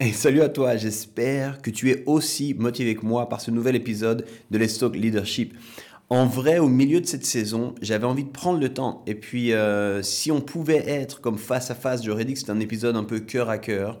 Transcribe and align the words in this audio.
Et 0.00 0.12
salut 0.12 0.42
à 0.42 0.48
toi, 0.48 0.76
j'espère 0.76 1.62
que 1.62 1.70
tu 1.70 1.88
es 1.90 2.02
aussi 2.06 2.52
motivé 2.54 2.96
que 2.96 3.06
moi 3.06 3.28
par 3.28 3.40
ce 3.40 3.52
nouvel 3.52 3.76
épisode 3.76 4.26
de 4.50 4.58
Let's 4.58 4.78
Talk 4.78 4.96
Leadership. 4.96 5.54
En 6.10 6.26
vrai, 6.26 6.58
au 6.58 6.66
milieu 6.66 7.00
de 7.00 7.06
cette 7.06 7.24
saison, 7.24 7.76
j'avais 7.80 8.04
envie 8.04 8.24
de 8.24 8.28
prendre 8.28 8.58
le 8.58 8.74
temps. 8.74 9.04
Et 9.06 9.14
puis, 9.14 9.52
euh, 9.52 10.02
si 10.02 10.32
on 10.32 10.40
pouvait 10.40 10.84
être 10.88 11.20
comme 11.20 11.38
face 11.38 11.70
à 11.70 11.76
face, 11.76 12.04
j'aurais 12.04 12.24
dit 12.24 12.32
que 12.32 12.40
c'était 12.40 12.50
un 12.50 12.58
épisode 12.58 12.96
un 12.96 13.04
peu 13.04 13.20
cœur 13.20 13.48
à 13.48 13.58
cœur. 13.58 14.00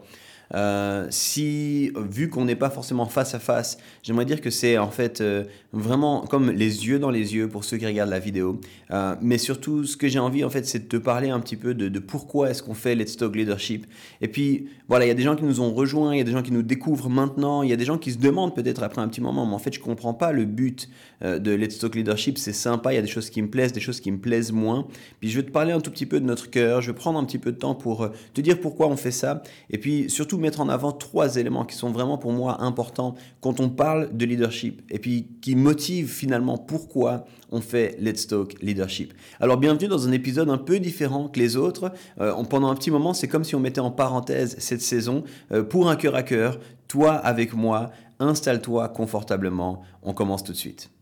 Euh, 0.52 1.06
si, 1.10 1.92
vu 1.96 2.28
qu'on 2.28 2.44
n'est 2.44 2.56
pas 2.56 2.70
forcément 2.70 3.06
face 3.06 3.34
à 3.34 3.38
face, 3.38 3.78
j'aimerais 4.02 4.24
dire 4.24 4.40
que 4.40 4.50
c'est 4.50 4.78
en 4.78 4.90
fait 4.90 5.20
euh, 5.20 5.44
vraiment 5.72 6.22
comme 6.22 6.50
les 6.50 6.86
yeux 6.86 6.98
dans 6.98 7.10
les 7.10 7.34
yeux 7.34 7.48
pour 7.48 7.64
ceux 7.64 7.76
qui 7.76 7.86
regardent 7.86 8.10
la 8.10 8.18
vidéo. 8.18 8.60
Euh, 8.90 9.16
mais 9.20 9.38
surtout, 9.38 9.84
ce 9.84 9.96
que 9.96 10.08
j'ai 10.08 10.18
envie 10.18 10.44
en 10.44 10.50
fait, 10.50 10.66
c'est 10.66 10.80
de 10.80 10.88
te 10.88 10.96
parler 10.96 11.30
un 11.30 11.40
petit 11.40 11.56
peu 11.56 11.74
de, 11.74 11.88
de 11.88 11.98
pourquoi 11.98 12.50
est-ce 12.50 12.62
qu'on 12.62 12.74
fait 12.74 12.94
Let's 12.94 13.16
Talk 13.16 13.34
Leadership. 13.34 13.86
Et 14.20 14.28
puis, 14.28 14.68
voilà, 14.88 15.06
il 15.06 15.08
y 15.08 15.12
a 15.12 15.14
des 15.14 15.22
gens 15.22 15.36
qui 15.36 15.44
nous 15.44 15.60
ont 15.60 15.72
rejoints, 15.72 16.14
il 16.14 16.18
y 16.18 16.20
a 16.20 16.24
des 16.24 16.32
gens 16.32 16.42
qui 16.42 16.52
nous 16.52 16.62
découvrent 16.62 17.08
maintenant, 17.08 17.62
il 17.62 17.70
y 17.70 17.72
a 17.72 17.76
des 17.76 17.84
gens 17.84 17.98
qui 17.98 18.12
se 18.12 18.18
demandent 18.18 18.54
peut-être 18.54 18.82
après 18.82 19.00
un 19.00 19.08
petit 19.08 19.20
moment, 19.20 19.46
mais 19.46 19.54
en 19.54 19.58
fait, 19.58 19.72
je 19.72 19.80
comprends 19.80 20.14
pas 20.14 20.32
le 20.32 20.44
but 20.44 20.88
de 21.22 21.52
Let's 21.52 21.78
Talk 21.78 21.94
Leadership. 21.94 22.36
C'est 22.38 22.52
sympa, 22.52 22.92
il 22.92 22.96
y 22.96 22.98
a 22.98 23.02
des 23.02 23.08
choses 23.08 23.30
qui 23.30 23.40
me 23.40 23.48
plaisent, 23.48 23.72
des 23.72 23.80
choses 23.80 24.00
qui 24.00 24.12
me 24.12 24.18
plaisent 24.18 24.52
moins. 24.52 24.86
Puis, 25.20 25.30
je 25.30 25.36
vais 25.40 25.46
te 25.46 25.50
parler 25.50 25.72
un 25.72 25.80
tout 25.80 25.90
petit 25.90 26.06
peu 26.06 26.20
de 26.20 26.26
notre 26.26 26.50
cœur. 26.50 26.82
Je 26.82 26.90
vais 26.90 26.96
prendre 26.96 27.18
un 27.18 27.24
petit 27.24 27.38
peu 27.38 27.52
de 27.52 27.56
temps 27.56 27.74
pour 27.74 28.10
te 28.34 28.40
dire 28.40 28.60
pourquoi 28.60 28.88
on 28.88 28.96
fait 28.96 29.10
ça. 29.10 29.42
Et 29.70 29.78
puis, 29.78 30.10
surtout 30.10 30.33
mettre 30.38 30.60
en 30.60 30.68
avant 30.68 30.92
trois 30.92 31.36
éléments 31.36 31.64
qui 31.64 31.76
sont 31.76 31.90
vraiment 31.90 32.18
pour 32.18 32.32
moi 32.32 32.62
importants 32.62 33.14
quand 33.40 33.60
on 33.60 33.68
parle 33.68 34.16
de 34.16 34.24
leadership 34.24 34.82
et 34.90 34.98
puis 34.98 35.28
qui 35.40 35.56
motivent 35.56 36.10
finalement 36.10 36.58
pourquoi 36.58 37.24
on 37.50 37.60
fait 37.60 37.96
Let's 38.00 38.26
Talk 38.26 38.54
Leadership. 38.62 39.14
Alors 39.40 39.56
bienvenue 39.56 39.88
dans 39.88 40.08
un 40.08 40.12
épisode 40.12 40.48
un 40.50 40.58
peu 40.58 40.80
différent 40.80 41.28
que 41.28 41.38
les 41.38 41.56
autres. 41.56 41.92
Euh, 42.20 42.42
pendant 42.44 42.68
un 42.68 42.74
petit 42.74 42.90
moment, 42.90 43.14
c'est 43.14 43.28
comme 43.28 43.44
si 43.44 43.54
on 43.54 43.60
mettait 43.60 43.80
en 43.80 43.90
parenthèse 43.90 44.56
cette 44.58 44.82
saison 44.82 45.24
euh, 45.52 45.62
pour 45.62 45.88
un 45.88 45.96
cœur 45.96 46.14
à 46.14 46.22
cœur. 46.22 46.58
Toi 46.88 47.14
avec 47.14 47.54
moi, 47.54 47.90
installe-toi 48.18 48.88
confortablement. 48.88 49.82
On 50.02 50.14
commence 50.14 50.44
tout 50.44 50.52
de 50.52 50.56
suite. 50.56 50.93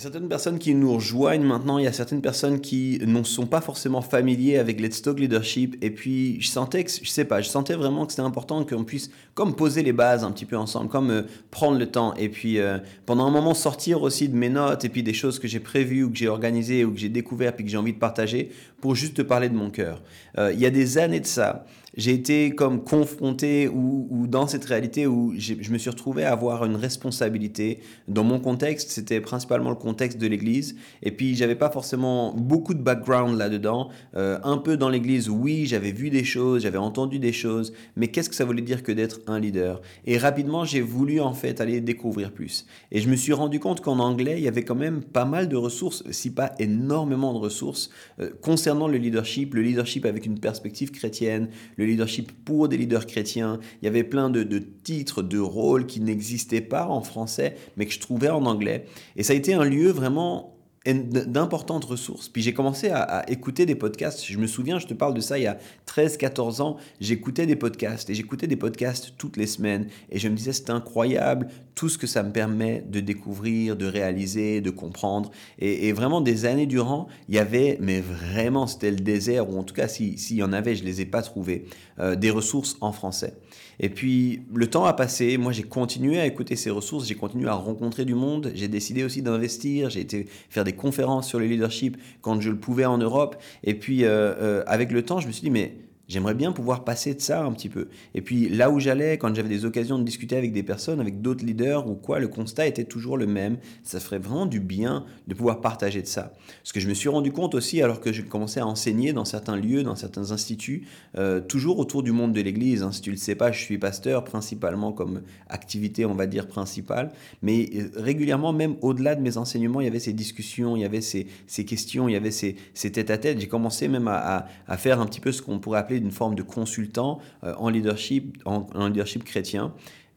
Il 0.00 0.04
y 0.04 0.06
a 0.06 0.12
certaines 0.12 0.30
personnes 0.30 0.58
qui 0.58 0.74
nous 0.74 0.94
rejoignent 0.94 1.44
maintenant, 1.44 1.76
il 1.76 1.84
y 1.84 1.86
a 1.86 1.92
certaines 1.92 2.22
personnes 2.22 2.62
qui 2.62 2.98
ne 3.04 3.22
sont 3.22 3.44
pas 3.44 3.60
forcément 3.60 4.00
familiers 4.00 4.56
avec 4.56 4.80
Let's 4.80 5.02
Talk 5.02 5.20
Leadership. 5.20 5.76
Et 5.82 5.90
puis, 5.90 6.40
je 6.40 6.48
sentais 6.48 6.84
que, 6.84 6.90
je 6.90 7.10
sais 7.10 7.26
pas, 7.26 7.42
je 7.42 7.50
sentais 7.50 7.74
vraiment 7.74 8.06
que 8.06 8.12
c'était 8.12 8.22
important 8.22 8.64
qu'on 8.64 8.84
puisse 8.84 9.10
comme 9.34 9.54
poser 9.54 9.82
les 9.82 9.92
bases 9.92 10.24
un 10.24 10.30
petit 10.30 10.46
peu 10.46 10.56
ensemble, 10.56 10.88
comme 10.88 11.10
euh, 11.10 11.22
prendre 11.50 11.78
le 11.78 11.84
temps. 11.84 12.14
Et 12.14 12.30
puis, 12.30 12.58
euh, 12.60 12.78
pendant 13.04 13.26
un 13.26 13.30
moment, 13.30 13.52
sortir 13.52 14.00
aussi 14.00 14.30
de 14.30 14.34
mes 14.34 14.48
notes 14.48 14.86
et 14.86 14.88
puis 14.88 15.02
des 15.02 15.12
choses 15.12 15.38
que 15.38 15.46
j'ai 15.46 15.60
prévues 15.60 16.04
ou 16.04 16.10
que 16.10 16.16
j'ai 16.16 16.28
organisées 16.28 16.82
ou 16.86 16.94
que 16.94 16.98
j'ai 16.98 17.10
découvertes 17.10 17.56
puis 17.56 17.66
que 17.66 17.70
j'ai 17.70 17.76
envie 17.76 17.92
de 17.92 17.98
partager 17.98 18.52
pour 18.80 18.94
juste 18.94 19.16
te 19.16 19.22
parler 19.22 19.48
de 19.48 19.54
mon 19.54 19.70
cœur. 19.70 20.02
Euh, 20.38 20.52
il 20.52 20.60
y 20.60 20.66
a 20.66 20.70
des 20.70 20.98
années 20.98 21.20
de 21.20 21.26
ça, 21.26 21.66
j'ai 21.96 22.12
été 22.12 22.52
comme 22.52 22.84
confronté 22.84 23.68
ou, 23.68 24.26
dans 24.28 24.46
cette 24.46 24.64
réalité 24.64 25.06
où 25.06 25.34
je 25.36 25.70
me 25.72 25.78
suis 25.78 25.90
retrouvé 25.90 26.24
à 26.24 26.32
avoir 26.32 26.64
une 26.64 26.76
responsabilité. 26.76 27.80
Dans 28.06 28.22
mon 28.22 28.38
contexte, 28.38 28.90
c'était 28.90 29.20
principalement 29.20 29.70
le 29.70 29.76
contexte 29.76 30.18
de 30.18 30.26
l'Église. 30.26 30.76
Et 31.02 31.10
puis, 31.10 31.34
j'avais 31.34 31.56
pas 31.56 31.68
forcément 31.68 32.32
beaucoup 32.34 32.74
de 32.74 32.82
background 32.82 33.36
là-dedans. 33.36 33.88
Euh, 34.16 34.38
un 34.44 34.58
peu 34.58 34.76
dans 34.76 34.88
l'Église, 34.88 35.28
oui, 35.28 35.66
j'avais 35.66 35.90
vu 35.90 36.10
des 36.10 36.22
choses, 36.22 36.62
j'avais 36.62 36.78
entendu 36.78 37.18
des 37.18 37.32
choses. 37.32 37.72
Mais 37.96 38.08
qu'est-ce 38.08 38.30
que 38.30 38.36
ça 38.36 38.44
voulait 38.44 38.62
dire 38.62 38.82
que 38.84 38.92
d'être 38.92 39.20
un 39.26 39.40
leader? 39.40 39.80
Et 40.06 40.16
rapidement, 40.16 40.64
j'ai 40.64 40.80
voulu 40.80 41.20
en 41.20 41.32
fait 41.32 41.60
aller 41.60 41.80
découvrir 41.80 42.30
plus. 42.30 42.66
Et 42.92 43.00
je 43.00 43.08
me 43.08 43.16
suis 43.16 43.32
rendu 43.32 43.58
compte 43.58 43.80
qu'en 43.80 43.98
anglais, 43.98 44.36
il 44.38 44.44
y 44.44 44.48
avait 44.48 44.64
quand 44.64 44.76
même 44.76 45.02
pas 45.02 45.24
mal 45.24 45.48
de 45.48 45.56
ressources, 45.56 46.04
si 46.10 46.30
pas 46.30 46.52
énormément 46.60 47.32
de 47.34 47.38
ressources, 47.38 47.90
euh, 48.20 48.30
concernant 48.40 48.69
le 48.74 48.98
leadership, 48.98 49.54
le 49.54 49.62
leadership 49.62 50.04
avec 50.04 50.26
une 50.26 50.38
perspective 50.38 50.90
chrétienne, 50.90 51.48
le 51.76 51.84
leadership 51.84 52.32
pour 52.44 52.68
des 52.68 52.76
leaders 52.76 53.06
chrétiens. 53.06 53.58
Il 53.82 53.84
y 53.84 53.88
avait 53.88 54.04
plein 54.04 54.30
de, 54.30 54.42
titres, 54.82 55.22
de 55.22 55.38
rôles 55.38 55.86
qui 55.86 56.00
n'existaient 56.00 56.60
pas 56.60 56.86
en 56.86 57.02
français, 57.02 57.56
mais 57.76 57.86
que 57.86 57.92
je 57.92 58.00
trouvais 58.00 58.28
en 58.28 58.44
anglais. 58.46 58.86
Et 59.16 59.22
ça 59.22 59.32
a 59.32 59.36
été 59.36 59.54
un 59.54 59.64
lieu 59.64 59.90
vraiment 59.90 60.59
d'importantes 60.86 61.84
ressources. 61.84 62.30
Puis 62.30 62.40
j'ai 62.40 62.54
commencé 62.54 62.88
à, 62.88 63.28
écouter 63.28 63.66
des 63.66 63.74
podcasts. 63.74 64.24
Je 64.24 64.38
me 64.38 64.46
souviens, 64.46 64.78
je 64.78 64.86
te 64.86 64.94
parle 64.94 65.12
de 65.12 65.20
ça 65.20 65.38
il 65.38 65.42
y 65.42 65.46
a 65.46 65.58
13-14 65.86 66.62
ans, 66.62 66.76
j'écoutais 67.00 67.46
des 67.46 67.56
podcasts 67.56 68.08
et 68.08 68.14
j'écoutais 68.14 68.46
des 68.46 68.56
podcasts 68.56 69.12
toutes 69.18 69.36
les 69.36 69.46
semaines 69.46 69.88
et 70.10 70.18
je 70.18 70.28
me 70.28 70.34
disais 70.34 70.52
c'est 70.52 70.70
incroyable 70.70 71.48
tout 71.74 71.88
ce 71.88 71.98
que 71.98 72.06
ça 72.06 72.22
me 72.22 72.32
permet 72.32 72.82
de 72.88 73.00
découvrir, 73.00 73.76
de 73.76 73.86
réaliser, 73.86 74.60
de 74.60 74.70
comprendre. 74.70 75.30
Et, 75.58 75.92
vraiment 75.92 76.20
des 76.20 76.44
années 76.44 76.66
durant, 76.66 77.08
il 77.28 77.34
y 77.34 77.38
avait, 77.38 77.78
mais 77.80 78.00
vraiment 78.00 78.66
c'était 78.66 78.90
le 78.90 78.98
désert, 78.98 79.50
ou 79.50 79.58
en 79.58 79.64
tout 79.64 79.74
cas 79.74 79.88
s'il 79.88 80.36
y 80.36 80.42
en 80.42 80.52
avait, 80.52 80.74
je 80.74 80.84
les 80.84 81.00
ai 81.00 81.06
pas 81.06 81.22
trouvés, 81.22 81.64
euh, 82.00 82.16
des 82.16 82.30
ressources 82.30 82.76
en 82.80 82.92
français. 82.92 83.34
Et 83.78 83.88
puis 83.88 84.42
le 84.54 84.68
temps 84.68 84.84
a 84.84 84.92
passé, 84.92 85.36
moi 85.38 85.52
j'ai 85.52 85.62
continué 85.62 86.20
à 86.20 86.26
écouter 86.26 86.56
ces 86.56 86.70
ressources, 86.70 87.06
j'ai 87.06 87.14
continué 87.14 87.48
à 87.48 87.54
rencontrer 87.54 88.04
du 88.04 88.14
monde, 88.14 88.52
j'ai 88.54 88.68
décidé 88.68 89.04
aussi 89.04 89.22
d'investir, 89.22 89.90
j'ai 89.90 90.00
été 90.00 90.26
faire 90.48 90.64
des 90.64 90.74
conférences 90.74 91.28
sur 91.28 91.38
le 91.38 91.46
leadership 91.46 91.96
quand 92.20 92.40
je 92.40 92.50
le 92.50 92.56
pouvais 92.56 92.84
en 92.84 92.98
Europe. 92.98 93.36
Et 93.64 93.74
puis 93.74 94.04
euh, 94.04 94.34
euh, 94.40 94.62
avec 94.66 94.92
le 94.92 95.02
temps, 95.02 95.20
je 95.20 95.26
me 95.26 95.32
suis 95.32 95.42
dit, 95.42 95.50
mais 95.50 95.74
J'aimerais 96.10 96.34
bien 96.34 96.50
pouvoir 96.50 96.82
passer 96.82 97.14
de 97.14 97.20
ça 97.20 97.44
un 97.44 97.52
petit 97.52 97.68
peu. 97.68 97.86
Et 98.16 98.20
puis 98.20 98.48
là 98.48 98.68
où 98.68 98.80
j'allais, 98.80 99.16
quand 99.16 99.32
j'avais 99.32 99.48
des 99.48 99.64
occasions 99.64 99.96
de 99.96 100.02
discuter 100.02 100.36
avec 100.36 100.52
des 100.52 100.64
personnes, 100.64 100.98
avec 100.98 101.22
d'autres 101.22 101.44
leaders 101.44 101.88
ou 101.88 101.94
quoi, 101.94 102.18
le 102.18 102.26
constat 102.26 102.66
était 102.66 102.82
toujours 102.82 103.16
le 103.16 103.28
même. 103.28 103.58
Ça 103.84 104.00
ferait 104.00 104.18
vraiment 104.18 104.46
du 104.46 104.58
bien 104.58 105.04
de 105.28 105.34
pouvoir 105.34 105.60
partager 105.60 106.02
de 106.02 106.08
ça. 106.08 106.32
Ce 106.64 106.72
que 106.72 106.80
je 106.80 106.88
me 106.88 106.94
suis 106.94 107.08
rendu 107.08 107.30
compte 107.30 107.54
aussi, 107.54 107.80
alors 107.80 108.00
que 108.00 108.12
je 108.12 108.22
commençais 108.22 108.58
à 108.58 108.66
enseigner 108.66 109.12
dans 109.12 109.24
certains 109.24 109.54
lieux, 109.54 109.84
dans 109.84 109.94
certains 109.94 110.32
instituts, 110.32 110.84
euh, 111.16 111.40
toujours 111.40 111.78
autour 111.78 112.02
du 112.02 112.10
monde 112.10 112.32
de 112.32 112.40
l'Église. 112.40 112.82
Hein. 112.82 112.90
Si 112.90 113.02
tu 113.02 113.12
le 113.12 113.16
sais 113.16 113.36
pas, 113.36 113.52
je 113.52 113.60
suis 113.60 113.78
pasteur 113.78 114.24
principalement 114.24 114.90
comme 114.90 115.22
activité, 115.48 116.06
on 116.06 116.14
va 116.14 116.26
dire 116.26 116.48
principale. 116.48 117.12
Mais 117.40 117.70
euh, 117.76 117.88
régulièrement, 117.94 118.52
même 118.52 118.74
au-delà 118.80 119.14
de 119.14 119.22
mes 119.22 119.36
enseignements, 119.36 119.80
il 119.80 119.84
y 119.84 119.88
avait 119.88 120.00
ces 120.00 120.12
discussions, 120.12 120.74
il 120.76 120.80
y 120.80 120.84
avait 120.84 121.02
ces, 121.02 121.28
questions, 121.64 122.08
il 122.08 122.14
y 122.14 122.16
avait 122.16 122.32
ces, 122.32 122.56
ces 122.74 122.90
tête-à-tête. 122.90 123.38
J'ai 123.38 123.46
commencé 123.46 123.86
même 123.86 124.08
à 124.08 124.48
faire 124.76 125.00
un 125.00 125.06
petit 125.06 125.20
peu 125.20 125.30
ce 125.30 125.40
qu'on 125.40 125.60
pourrait 125.60 125.78
appeler 125.78 125.99
d'une 126.00 126.10
forme 126.10 126.34
de 126.34 126.42
consultant 126.42 127.18
euh, 127.44 127.54
en 127.58 127.68
leadership, 127.68 128.38
en, 128.44 128.66
leadership 128.88 129.24
chrétien. 129.24 129.72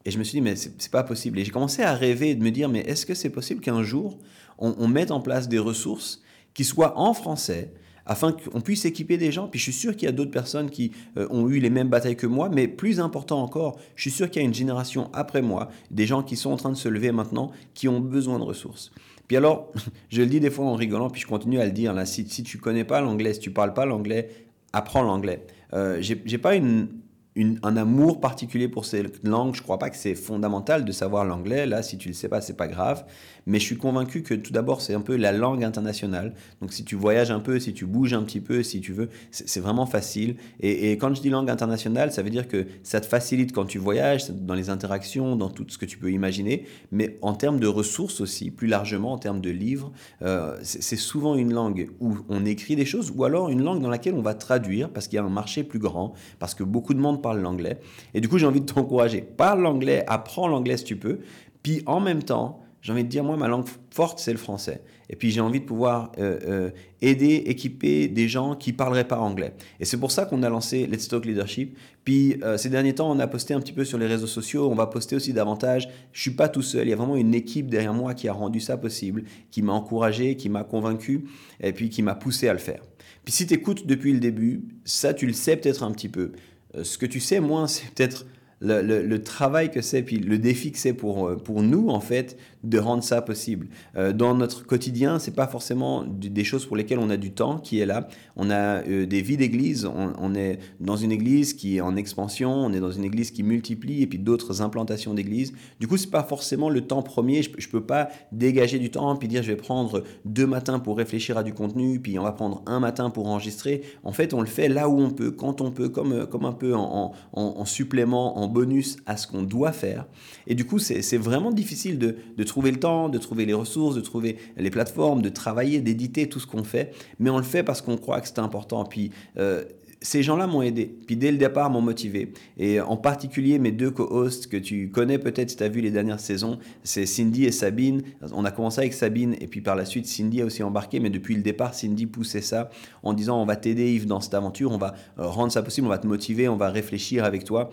Et 0.06 0.12
je 0.12 0.20
me 0.20 0.24
suis 0.24 0.38
dit, 0.38 0.42
mais 0.42 0.56
c'est 0.56 0.92
pas 0.92 1.04
possible. 1.04 1.40
Et 1.40 1.46
j'ai 1.46 1.52
commencé 1.52 1.82
à 1.82 1.94
rêver 1.94 2.32
et 2.32 2.36
de 2.36 2.44
me 2.44 2.52
dire, 2.52 2.70
mais 2.70 2.82
est-ce 2.82 3.06
que 3.06 3.14
c'est 3.14 3.30
possible 3.30 3.62
qu'un 3.62 3.84
jour, 3.84 4.18
on, 4.58 4.88
mette 4.88 5.12
en 5.12 5.22
place 5.22 5.48
des 5.48 5.60
ressources 5.60 6.22
qui 6.54 6.64
soient 6.64 7.00
en 7.00 7.14
français, 7.14 7.74
afin 8.06 8.34
qu'on 8.34 8.60
puisse 8.60 8.84
équiper 8.84 9.18
des 9.18 9.32
gens? 9.32 9.48
Puis 9.48 9.60
je 9.60 9.64
suis 9.64 9.74
sûr 9.74 9.96
qu'il 9.96 10.06
y 10.06 10.10
a 10.10 10.12
d'autres 10.12 10.32
personnes 10.32 10.70
qui 10.70 10.92
euh, 11.18 11.28
ont 11.30 11.48
eu 11.48 11.60
les 11.60 11.70
mêmes 11.70 11.88
batailles 11.88 12.18
que 12.18 12.28
moi, 12.28 12.50
mais 12.50 12.68
plus 12.68 13.00
important 13.00 13.42
encore, 13.42 13.80
je 13.96 14.02
suis 14.02 14.12
sûr 14.12 14.30
qu'il 14.30 14.42
y 14.42 14.46
a 14.46 14.48
une 14.48 14.54
génération 14.54 15.10
après 15.14 15.42
moi, 15.42 15.70
des 15.90 16.06
gens 16.06 16.22
qui 16.22 16.36
sont 16.36 16.52
en 16.52 16.58
train 16.58 16.72
de 16.72 16.78
se 16.78 16.90
lever 16.90 17.14
maintenant, 17.14 17.52
qui 17.74 17.88
ont 17.88 18.02
besoin 18.02 18.40
de 18.40 18.44
ressources. 18.44 18.92
Puis 19.28 19.38
alors, 19.38 19.72
je 20.10 20.22
le 20.22 20.28
dis 20.28 20.40
des 20.40 20.50
fois 20.50 20.66
en 20.66 20.76
rigolant, 20.76 21.10
puis 21.10 21.22
je 21.22 21.28
continue 21.28 21.60
à 21.60 21.66
le 21.66 21.72
dire, 21.72 21.96
si, 22.06 22.28
si 22.28 22.44
tu 22.44 22.58
connais 22.58 22.84
pas 22.84 23.00
l'anglais, 23.00 23.34
si 23.34 23.40
tu 23.40 23.52
parles 23.52 23.74
pas 23.74 23.86
l'anglais, 23.86 24.30
apprends 24.74 25.04
l'anglais. 25.04 25.46
Euh, 25.74 25.98
j'ai 26.02 26.38
pas 26.38 26.56
une, 26.56 26.88
un 27.36 27.78
amour 27.78 28.20
particulier 28.20 28.68
pour 28.68 28.86
cette 28.86 29.24
langue. 29.24 29.56
Je 29.56 29.62
crois 29.62 29.80
pas 29.80 29.90
que 29.90 29.98
c'est 29.98 30.16
fondamental 30.16 30.86
de 30.86 30.92
savoir 30.92 31.26
l'anglais. 31.26 31.66
Là, 31.66 31.82
si 31.82 31.98
tu 31.98 32.10
le 32.10 32.14
sais 32.14 32.30
pas, 32.30 32.42
c'est 32.42 32.58
pas 32.58 32.68
grave. 32.68 33.06
Mais 33.46 33.60
je 33.60 33.66
suis 33.66 33.78
convaincu 33.78 34.24
que 34.24 34.34
tout 34.34 34.54
d'abord, 34.54 34.82
c'est 34.82 34.94
un 34.94 35.02
peu 35.02 35.16
la 35.16 35.32
langue 35.32 35.64
internationale. 35.64 36.34
Donc, 36.62 36.72
si 36.72 36.86
tu 36.86 36.96
voyages 36.96 37.32
un 37.32 37.40
peu, 37.40 37.60
si 37.60 37.74
tu 37.74 37.86
bouges 37.86 38.14
un 38.14 38.24
petit 38.24 38.40
peu, 38.40 38.64
si 38.64 38.82
tu 38.82 38.94
veux, 38.94 39.10
c'est 39.32 39.60
vraiment 39.60 39.86
facile. 39.86 40.36
Et, 40.60 40.92
et, 40.92 40.98
quand 40.98 41.14
je 41.14 41.22
dis 41.22 41.30
langue 41.30 41.50
internationale, 41.50 42.12
ça 42.12 42.22
veut 42.22 42.30
dire 42.30 42.48
que 42.48 42.68
ça 42.84 43.02
te 43.02 43.06
facilite 43.06 43.52
quand 43.52 43.66
tu 43.66 43.80
voyages, 43.80 44.30
dans 44.30 44.54
les 44.54 44.70
interactions, 44.70 45.36
dans 45.36 45.50
tout 45.50 45.66
ce 45.68 45.78
que 45.78 45.86
tu 45.86 45.98
peux 45.98 46.12
imaginer. 46.12 46.66
Mais 46.92 47.18
en 47.22 47.34
termes 47.34 47.60
de 47.60 47.68
ressources 47.68 48.22
aussi, 48.22 48.52
plus 48.52 48.68
largement, 48.68 49.12
en 49.12 49.18
termes 49.18 49.42
de 49.42 49.50
livres, 49.50 49.92
euh, 50.22 50.58
c'est 50.64 50.96
souvent 50.96 51.36
une 51.36 51.54
langue 51.54 51.90
où 52.00 52.18
on 52.30 52.46
écrit 52.46 52.76
des 52.76 52.86
choses, 52.86 53.12
ou 53.16 53.24
alors 53.24 53.50
une 53.50 53.64
langue 53.64 53.82
dans 53.82 53.90
laquelle 53.90 54.14
on 54.14 54.22
va 54.22 54.36
traduire 54.36 54.90
parce 54.90 55.08
qu'il 55.08 55.18
y 55.18 55.20
a 55.20 55.24
un 55.24 55.30
marché 55.30 55.64
plus 55.64 55.80
grand, 55.80 56.14
parce 56.40 56.56
que 56.56 56.64
beaucoup 56.64 56.94
de 56.94 57.00
monde 57.00 57.22
parle 57.24 57.40
l'anglais. 57.40 57.80
Et 58.14 58.22
du 58.22 58.30
coup, 58.30 58.38
j'ai 58.38 58.46
envie 58.46 58.62
de 58.62 58.72
t'encourager. 58.72 59.22
Parle 59.22 59.64
l'anglais, 59.64 60.04
apprends 60.06 60.48
l'anglais 60.48 60.78
si 60.78 60.84
tu 60.84 60.96
peux. 60.96 61.20
Puis 61.64 61.82
en 61.88 62.00
même 62.00 62.22
temps, 62.22 62.62
j'ai 62.84 62.92
envie 62.92 63.04
de 63.04 63.10
dire, 63.10 63.24
moi, 63.24 63.38
ma 63.38 63.48
langue 63.48 63.66
forte, 63.90 64.20
c'est 64.20 64.34
le 64.34 64.38
français. 64.38 64.82
Et 65.10 65.16
puis 65.16 65.32
j'ai 65.32 65.42
envie 65.42 65.60
de 65.60 65.66
pouvoir 65.66 66.12
euh, 66.18 66.40
euh, 66.46 66.70
aider, 67.02 67.44
équiper 67.46 68.08
des 68.08 68.28
gens 68.28 68.56
qui 68.56 68.74
parleraient 68.74 69.08
pas 69.08 69.20
anglais. 69.20 69.54
Et 69.80 69.86
c'est 69.86 69.98
pour 69.98 70.12
ça 70.12 70.26
qu'on 70.26 70.44
a 70.44 70.50
lancé 70.50 70.88
Let's 70.88 71.08
Talk 71.08 71.26
Leadership. 71.26 71.78
Puis 72.04 72.38
euh, 72.44 72.58
ces 72.58 72.70
derniers 72.70 72.96
temps, 72.96 73.10
on 73.10 73.20
a 73.20 73.28
posté 73.28 73.54
un 73.54 73.62
petit 73.62 73.74
peu 73.74 73.86
sur 73.86 73.98
les 73.98 74.08
réseaux 74.08 74.28
sociaux. 74.28 74.70
On 74.70 74.76
va 74.76 74.88
poster 74.88 75.16
aussi 75.16 75.32
davantage. 75.32 75.90
Je 76.12 76.22
suis 76.22 76.32
pas 76.32 76.50
tout 76.50 76.62
seul. 76.62 76.88
Il 76.88 76.90
y 76.90 76.94
a 76.94 76.96
vraiment 76.96 77.16
une 77.16 77.36
équipe 77.36 77.70
derrière 77.70 77.94
moi 77.94 78.14
qui 78.14 78.28
a 78.28 78.34
rendu 78.34 78.60
ça 78.60 78.76
possible, 78.76 79.24
qui 79.52 79.62
m'a 79.62 79.74
encouragé, 79.74 80.36
qui 80.36 80.50
m'a 80.50 80.64
convaincu, 80.64 81.26
et 81.62 81.72
puis 81.74 81.90
qui 81.90 82.02
m'a 82.02 82.16
poussé 82.16 82.48
à 82.50 82.54
le 82.54 82.60
faire. 82.60 82.82
Puis 83.24 83.34
si 83.34 83.48
tu 83.48 83.54
écoutes 83.54 83.88
depuis 83.88 84.12
le 84.12 84.20
début, 84.20 84.64
ça, 84.84 85.14
tu 85.14 85.26
le 85.26 85.34
sais 85.34 85.56
peut-être 85.56 85.84
un 85.84 85.92
petit 85.92 86.10
peu. 86.10 86.34
Ce 86.82 86.98
que 86.98 87.06
tu 87.06 87.20
sais 87.20 87.40
moins, 87.40 87.68
c'est 87.68 87.86
peut-être 87.94 88.26
le, 88.64 89.18
travail 89.18 89.72
que 89.72 89.82
c'est, 89.82 90.02
puis 90.04 90.18
le 90.18 90.38
défi 90.38 90.72
que 90.72 90.78
c'est 90.78 90.94
pour, 90.94 91.28
euh, 91.28 91.36
pour 91.36 91.62
nous, 91.62 91.90
en 91.90 92.00
fait, 92.00 92.38
de 92.64 92.80
rendre 92.80 93.04
ça 93.04 93.22
possible. 93.22 93.68
Euh, 93.98 94.14
dans 94.14 94.36
notre 94.36 94.66
quotidien, 94.66 95.20
c'est 95.20 95.36
pas 95.36 95.48
forcément 95.48 96.04
des 96.06 96.44
choses 96.44 96.66
pour 96.66 96.78
lesquelles 96.78 97.00
on 97.00 97.10
a 97.10 97.18
du 97.18 97.32
temps 97.32 97.58
qui 97.58 97.80
est 97.80 97.86
là. 97.86 98.08
On 98.36 98.50
a 98.50 98.82
euh, 98.88 99.06
des 99.06 99.22
vies 99.22 99.38
d'église, 99.38 99.86
on, 99.86 100.34
est 100.34 100.60
dans 100.80 100.96
une 100.96 101.12
église 101.12 101.54
qui 101.54 101.78
est 101.78 101.82
en 101.82 101.96
expansion, 101.96 102.54
on 102.54 102.74
est 102.74 102.80
dans 102.80 102.92
une 102.92 103.04
église 103.04 103.32
qui 103.32 103.44
multiplie, 103.44 104.02
et 104.02 104.08
puis 104.08 104.18
d'autres 104.18 104.62
implantations 104.62 105.14
d'église. 105.14 105.54
Du 105.80 105.88
coup, 105.88 105.98
c'est 105.98 106.10
pas 106.10 106.24
forcément 106.24 106.70
le 106.70 106.82
temps 106.82 107.02
premier. 107.02 107.44
Je, 107.44 107.50
je 107.58 107.68
peux 107.68 107.84
pas 107.84 108.10
dégager 108.32 108.80
du 108.80 108.90
temps, 108.90 109.16
puis 109.16 109.28
dire 109.28 109.44
je 109.44 109.52
vais 109.52 109.58
prendre 109.58 110.04
deux 110.26 110.48
matins 110.48 110.80
pour 110.80 110.98
réfléchir 110.98 111.38
à 111.38 111.44
du 111.44 111.54
contenu, 111.54 112.00
puis 112.00 112.18
on 112.18 112.24
va 112.24 112.32
prendre 112.32 112.64
un 112.66 112.80
matin 112.80 113.10
pour 113.10 113.28
enregistrer. 113.28 113.82
En 114.04 114.14
fait, 114.14 114.34
on 114.34 114.40
le 114.40 114.48
fait 114.48 114.70
là 114.70 114.88
où 114.88 115.00
on 115.00 115.10
peut, 115.10 115.32
quand 115.32 115.60
on 115.60 115.72
peut, 115.72 115.90
comme, 115.90 116.26
comme 116.28 116.46
un 116.46 116.54
peu 116.54 116.74
en, 116.76 117.14
en, 117.34 117.42
en 117.42 117.66
supplément, 117.66 118.38
en 118.38 118.48
bonus 118.54 118.98
à 119.06 119.18
ce 119.18 119.28
qu'on 119.28 119.44
doit 119.44 119.72
faire. 119.72 120.06
Et 120.48 120.56
du 120.56 120.66
coup, 120.66 120.80
c'est 120.80 121.18
vraiment 121.18 121.52
difficile 121.52 121.98
de, 122.00 122.16
de, 122.38 122.44
trouver 122.44 122.72
le 122.72 122.80
temps, 122.80 123.10
de 123.10 123.18
trouver 123.18 123.46
les 123.46 123.54
ressources, 123.54 123.96
de 123.96 124.02
trouver 124.02 124.38
les 124.56 124.70
plateformes, 124.70 125.22
de 125.22 125.30
travailler, 125.30 125.82
d'éditer 125.82 126.30
tout 126.30 126.40
ce 126.40 126.48
qu'on 126.48 126.64
fait. 126.64 126.94
Mais 127.20 127.30
on 127.30 127.38
le 127.38 127.44
fait 127.44 127.64
parce 127.64 127.82
qu'on 127.82 127.98
croit 127.98 128.22
que 128.22 128.28
c'est 128.28 128.40
important. 128.40 128.86
Puis, 128.86 129.12
euh, 129.38 129.64
ces 130.04 130.22
gens-là 130.22 130.48
m'ont 130.48 130.62
aidé, 130.62 130.94
puis 131.08 131.16
dès 131.16 131.32
le 131.32 131.38
départ 131.38 131.70
m'ont 131.70 131.82
motivé. 131.82 132.34
Et 132.58 132.82
en 132.82 132.98
particulier 132.98 133.58
mes 133.58 133.72
deux 133.72 133.90
co-hosts 133.90 134.48
que 134.48 134.58
tu 134.58 134.90
connais 134.90 135.18
peut-être 135.18 135.50
si 135.50 135.56
tu 135.56 135.64
as 135.64 135.70
vu 135.70 135.80
les 135.80 135.92
dernières 135.92 136.20
saisons, 136.20 136.60
c'est 136.84 137.06
Cindy 137.06 137.46
et 137.46 137.52
Sabine. 137.52 138.04
On 138.34 138.44
a 138.44 138.52
commencé 138.52 138.82
avec 138.82 138.94
Sabine 138.94 139.36
et 139.40 139.48
puis 139.48 139.62
par 139.62 139.78
la 139.78 139.86
suite 139.86 140.06
Cindy 140.06 140.42
a 140.42 140.46
aussi 140.46 140.62
embarqué, 140.62 141.00
mais 141.00 141.10
depuis 141.10 141.36
le 141.36 141.42
départ 141.42 141.74
Cindy 141.74 142.06
poussait 142.06 142.42
ça 142.42 142.70
en 143.02 143.14
disant 143.14 143.42
on 143.42 143.46
va 143.46 143.56
t'aider 143.56 143.94
Yves 143.94 144.06
dans 144.06 144.20
cette 144.20 144.34
aventure, 144.34 144.72
on 144.72 144.78
va 144.78 144.94
euh, 145.20 145.28
rendre 145.28 145.54
ça 145.54 145.64
possible, 145.64 145.88
on 145.88 145.92
va 145.92 145.98
te 145.98 146.08
motiver, 146.08 146.50
on 146.50 146.58
va 146.58 146.70
réfléchir 146.70 147.24
avec 147.24 147.46
toi. 147.46 147.72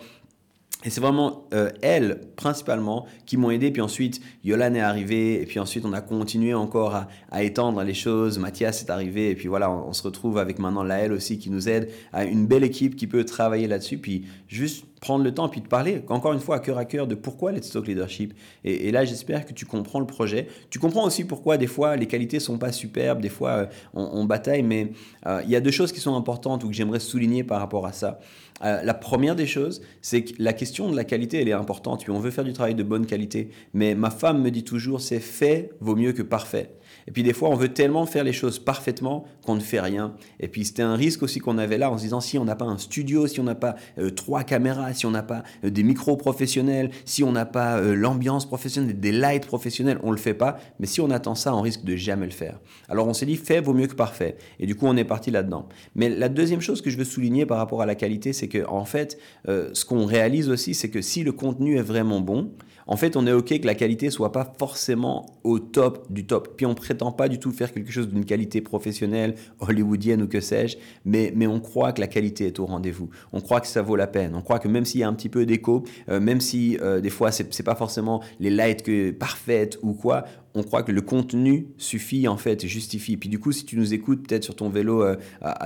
Et 0.85 0.91
c'est 0.91 1.01
vraiment 1.01 1.47
euh, 1.53 1.71
elles, 1.83 2.21
principalement, 2.37 3.07
qui 3.27 3.37
m'ont 3.37 3.51
aidé. 3.51 3.71
Puis 3.71 3.83
ensuite, 3.83 4.21
Yolan 4.45 4.75
est 4.75 4.81
arrivé. 4.81 5.41
Et 5.43 5.47
puis 5.47 5.59
ensuite, 5.59 5.85
on 5.85 5.93
a 5.93 6.01
continué 6.01 6.55
encore 6.55 6.95
à, 7.31 7.43
étendre 7.43 7.83
les 7.83 7.95
choses. 7.95 8.39
Mathias 8.39 8.83
est 8.83 8.91
arrivé. 8.91 9.31
Et 9.31 9.35
puis 9.35 9.49
voilà, 9.49 9.71
on, 9.71 9.93
se 9.93 10.03
retrouve 10.03 10.39
avec 10.39 10.59
maintenant 10.59 10.83
Laëlle 10.83 11.13
aussi 11.13 11.39
qui 11.39 11.51
nous 11.51 11.69
aide. 11.69 11.91
À 12.13 12.25
une 12.25 12.47
belle 12.47 12.65
équipe 12.65 12.97
qui 12.97 13.07
peut 13.07 13.25
travailler 13.25 13.67
là-dessus. 13.67 13.99
Puis 13.99 14.25
juste 14.49 14.87
prendre 15.01 15.25
le 15.25 15.33
temps 15.33 15.49
puis 15.49 15.63
de 15.63 15.67
parler, 15.67 16.03
encore 16.09 16.35
une 16.35 16.41
fois, 16.41 16.57
à 16.57 16.59
cœur 16.61 16.77
à 16.77 16.85
cœur 16.85 17.07
de 17.07 17.15
pourquoi 17.15 17.53
Let's 17.53 17.71
Talk 17.71 17.87
Leadership. 17.87 18.35
Et, 18.65 18.89
et 18.89 18.93
là, 18.93 19.05
j'espère 19.05 19.47
que 19.47 19.53
tu 19.53 19.65
comprends 19.65 19.99
le 19.99 20.07
projet. 20.07 20.49
Tu 20.69 20.79
comprends 20.79 21.07
aussi 21.07 21.25
pourquoi 21.25 21.57
des 21.57 21.67
fois 21.67 21.97
les 21.97 22.07
qualités 22.07 22.39
sont 22.39 22.59
pas 22.59 22.71
superbes, 22.71 23.21
des 23.21 23.31
fois 23.31 23.51
euh, 23.51 23.67
on, 23.95 24.25
bataille, 24.25 24.63
mais 24.63 24.93
euh, 25.27 25.41
il 25.45 25.51
y 25.51 25.57
a 25.57 25.61
deux 25.61 25.71
choses 25.71 25.93
qui 25.93 26.01
sont 26.01 26.15
importantes 26.15 26.65
ou 26.65 26.69
que 26.69 26.75
j'aimerais 26.75 27.01
souligner 27.01 27.45
par 27.45 27.61
rapport 27.61 27.87
à 27.87 27.93
ça. 27.93 28.21
Euh, 28.63 28.83
la 28.83 28.95
première 28.95 29.37
des 29.37 29.47
choses, 29.47 29.83
c'est 30.03 30.25
que 30.25 30.35
la 30.39 30.53
question 30.53 30.91
de 30.91 30.97
la 30.97 31.05
qualité, 31.05 31.41
elle 31.41 31.49
est 31.49 31.53
importante. 31.53 32.05
On 32.09 32.19
veut 32.19 32.31
faire 32.31 32.45
du 32.45 32.53
travail 32.53 32.75
de 32.75 32.83
bonne 32.83 33.07
qualité. 33.07 33.51
Mais 33.73 33.95
ma 33.95 34.11
femme 34.11 34.43
me 34.43 34.51
dit 34.51 34.65
toujours, 34.65 35.01
c'est 35.01 35.21
fait 35.21 35.71
vaut 35.81 35.97
mieux 35.97 36.13
que 36.13 36.23
parfait. 36.23 36.71
Et 37.07 37.13
puis 37.13 37.23
des 37.23 37.33
fois, 37.33 37.49
on 37.49 37.55
veut 37.55 37.69
tellement 37.69 38.07
faire 38.07 38.25
les 38.25 38.33
choses 38.33 38.59
parfaitement 38.59 39.25
qu'on 39.45 39.55
ne 39.55 39.61
fait 39.61 39.81
rien. 39.81 40.15
Et 40.39 40.49
puis 40.49 40.65
c'était 40.65 40.83
un 40.83 40.95
risque 40.95 41.23
aussi 41.23 41.39
qu'on 41.39 41.59
avait 41.59 41.79
là 41.79 41.91
en 41.91 41.99
se 41.99 42.03
disant 42.03 42.21
si 42.21 42.39
on 42.39 42.45
n'a 42.45 42.57
pas 42.57 42.67
un 42.67 42.79
studio, 42.79 43.27
si 43.27 43.41
on 43.41 43.45
n'a 43.45 43.55
pas 43.55 43.77
euh, 43.99 44.11
trois 44.11 44.45
caméras, 44.45 44.93
si 44.95 45.07
on 45.07 45.11
n'a 45.11 45.23
pas 45.23 45.43
euh, 45.65 45.71
des 45.71 45.83
micros 45.83 46.17
professionnels, 46.17 46.91
si 47.05 47.25
on 47.25 47.33
n'a 47.33 47.47
pas 47.47 47.79
euh, 47.79 47.95
l'ambiance 47.95 48.47
professionnelle, 48.47 48.99
des 48.99 49.13
lights 49.13 49.47
professionnels, 49.47 49.99
on 50.03 50.11
le 50.11 50.17
fait 50.17 50.35
pas. 50.35 50.59
Mais 50.79 50.87
si 50.87 51.01
on 51.01 51.11
attend 51.11 51.35
ça, 51.35 51.55
on 51.55 51.61
risque 51.61 51.85
de 51.85 51.97
jamais 51.97 52.27
le 52.27 52.33
faire. 52.33 52.61
Alors 52.89 53.09
on 53.09 53.15
s'est 53.15 53.27
dit 53.27 53.37
fait 53.37 53.61
vaut 53.61 53.75
mieux 53.75 53.87
que 53.87 53.95
parfait. 53.95 54.37
Et 54.59 54.67
du 54.67 54.75
coup, 54.75 54.87
on 54.87 54.97
est 54.97 55.05
parti 55.05 55.31
là-dedans. 55.31 55.69
Mais 55.95 56.09
la 56.09 56.29
deuxième 56.29 56.61
chose 56.61 56.83
que 56.83 56.91
je 56.91 56.97
veux 56.97 57.05
souligner 57.05 57.47
par 57.47 57.59
rapport 57.59 57.83
à 57.83 57.87
la 57.87 57.95
qualité, 57.95 58.33
c'est 58.33 58.49
que 58.49 58.67
en 58.69 58.85
fait, 58.85 59.19
ce 59.47 59.85
qu'on 59.85 60.07
réalise 60.07 60.49
aussi, 60.49 60.75
c'est 60.75 60.91
que 60.91 61.03
si 61.03 61.23
le 61.23 61.33
contenu 61.33 61.77
est 61.77 61.83
vraiment 61.83 62.21
bon, 62.21 62.53
en 62.91 62.97
fait, 62.97 63.17
on 63.17 63.25
est 63.25 63.33
OK 63.33 63.61
que 63.61 63.67
la 63.67 63.77
qualité 63.77 64.11
soit 64.11 64.33
pas 64.33 64.53
forcément 64.59 65.25
au 65.45 65.61
top 65.61 66.13
du 66.13 66.27
top. 66.27 66.57
Puis 66.57 66.67
on 66.67 66.75
prétend 66.75 67.13
pas 67.13 67.29
du 67.29 67.39
tout 67.39 67.53
faire 67.53 67.73
quelque 67.73 67.93
chose 67.93 68.09
d'une 68.09 68.25
qualité 68.25 68.61
professionnelle, 68.61 69.37
hollywoodienne 69.61 70.23
ou 70.23 70.27
que 70.27 70.41
sais-je, 70.41 70.77
mais, 71.05 71.33
mais 71.37 71.47
on 71.47 71.61
croit 71.61 71.93
que 71.93 72.01
la 72.01 72.09
qualité 72.09 72.49
est 72.49 72.59
au 72.59 72.67
rendez-vous. 72.67 73.09
On 73.33 73.41
croit 73.41 73.61
que 73.61 73.69
ça 73.69 73.81
vaut 73.81 73.95
la 73.95 74.09
peine. 74.09 74.35
On 74.35 74.43
croit 74.43 74.59
que 74.59 74.67
même 74.67 74.85
s'il 74.85 75.01
y 75.01 75.05
a 75.05 75.09
un 75.09 75.15
petit 75.15 75.29
peu 75.29 75.47
d'écho, 75.47 75.85
euh, 76.09 76.19
même 76.19 76.41
si 76.41 76.79
euh, 76.83 77.01
des 77.01 77.11
fois 77.11 77.31
c'est 77.31 77.63
pas 77.63 77.77
forcément 77.77 78.25
les 78.41 78.51
lights 78.51 78.83
que 78.83 79.13
parfaites 79.13 79.79
ou 79.83 79.93
quoi, 79.93 80.25
on 80.55 80.63
croit 80.63 80.83
que 80.83 80.93
le 80.93 81.01
contenu 81.01 81.69
suffit 81.79 82.27
en 82.29 82.37
fait, 82.37 82.67
justifie. 82.67 83.17
Puis 83.17 83.29
du 83.29 83.39
coup, 83.39 83.53
si 83.53 83.65
tu 83.65 83.77
nous 83.77 83.95
écoutes 83.95 84.27
peut-être 84.27 84.45
sur 84.45 84.57
ton 84.57 84.69
vélo 84.69 85.03
euh, 85.03 85.17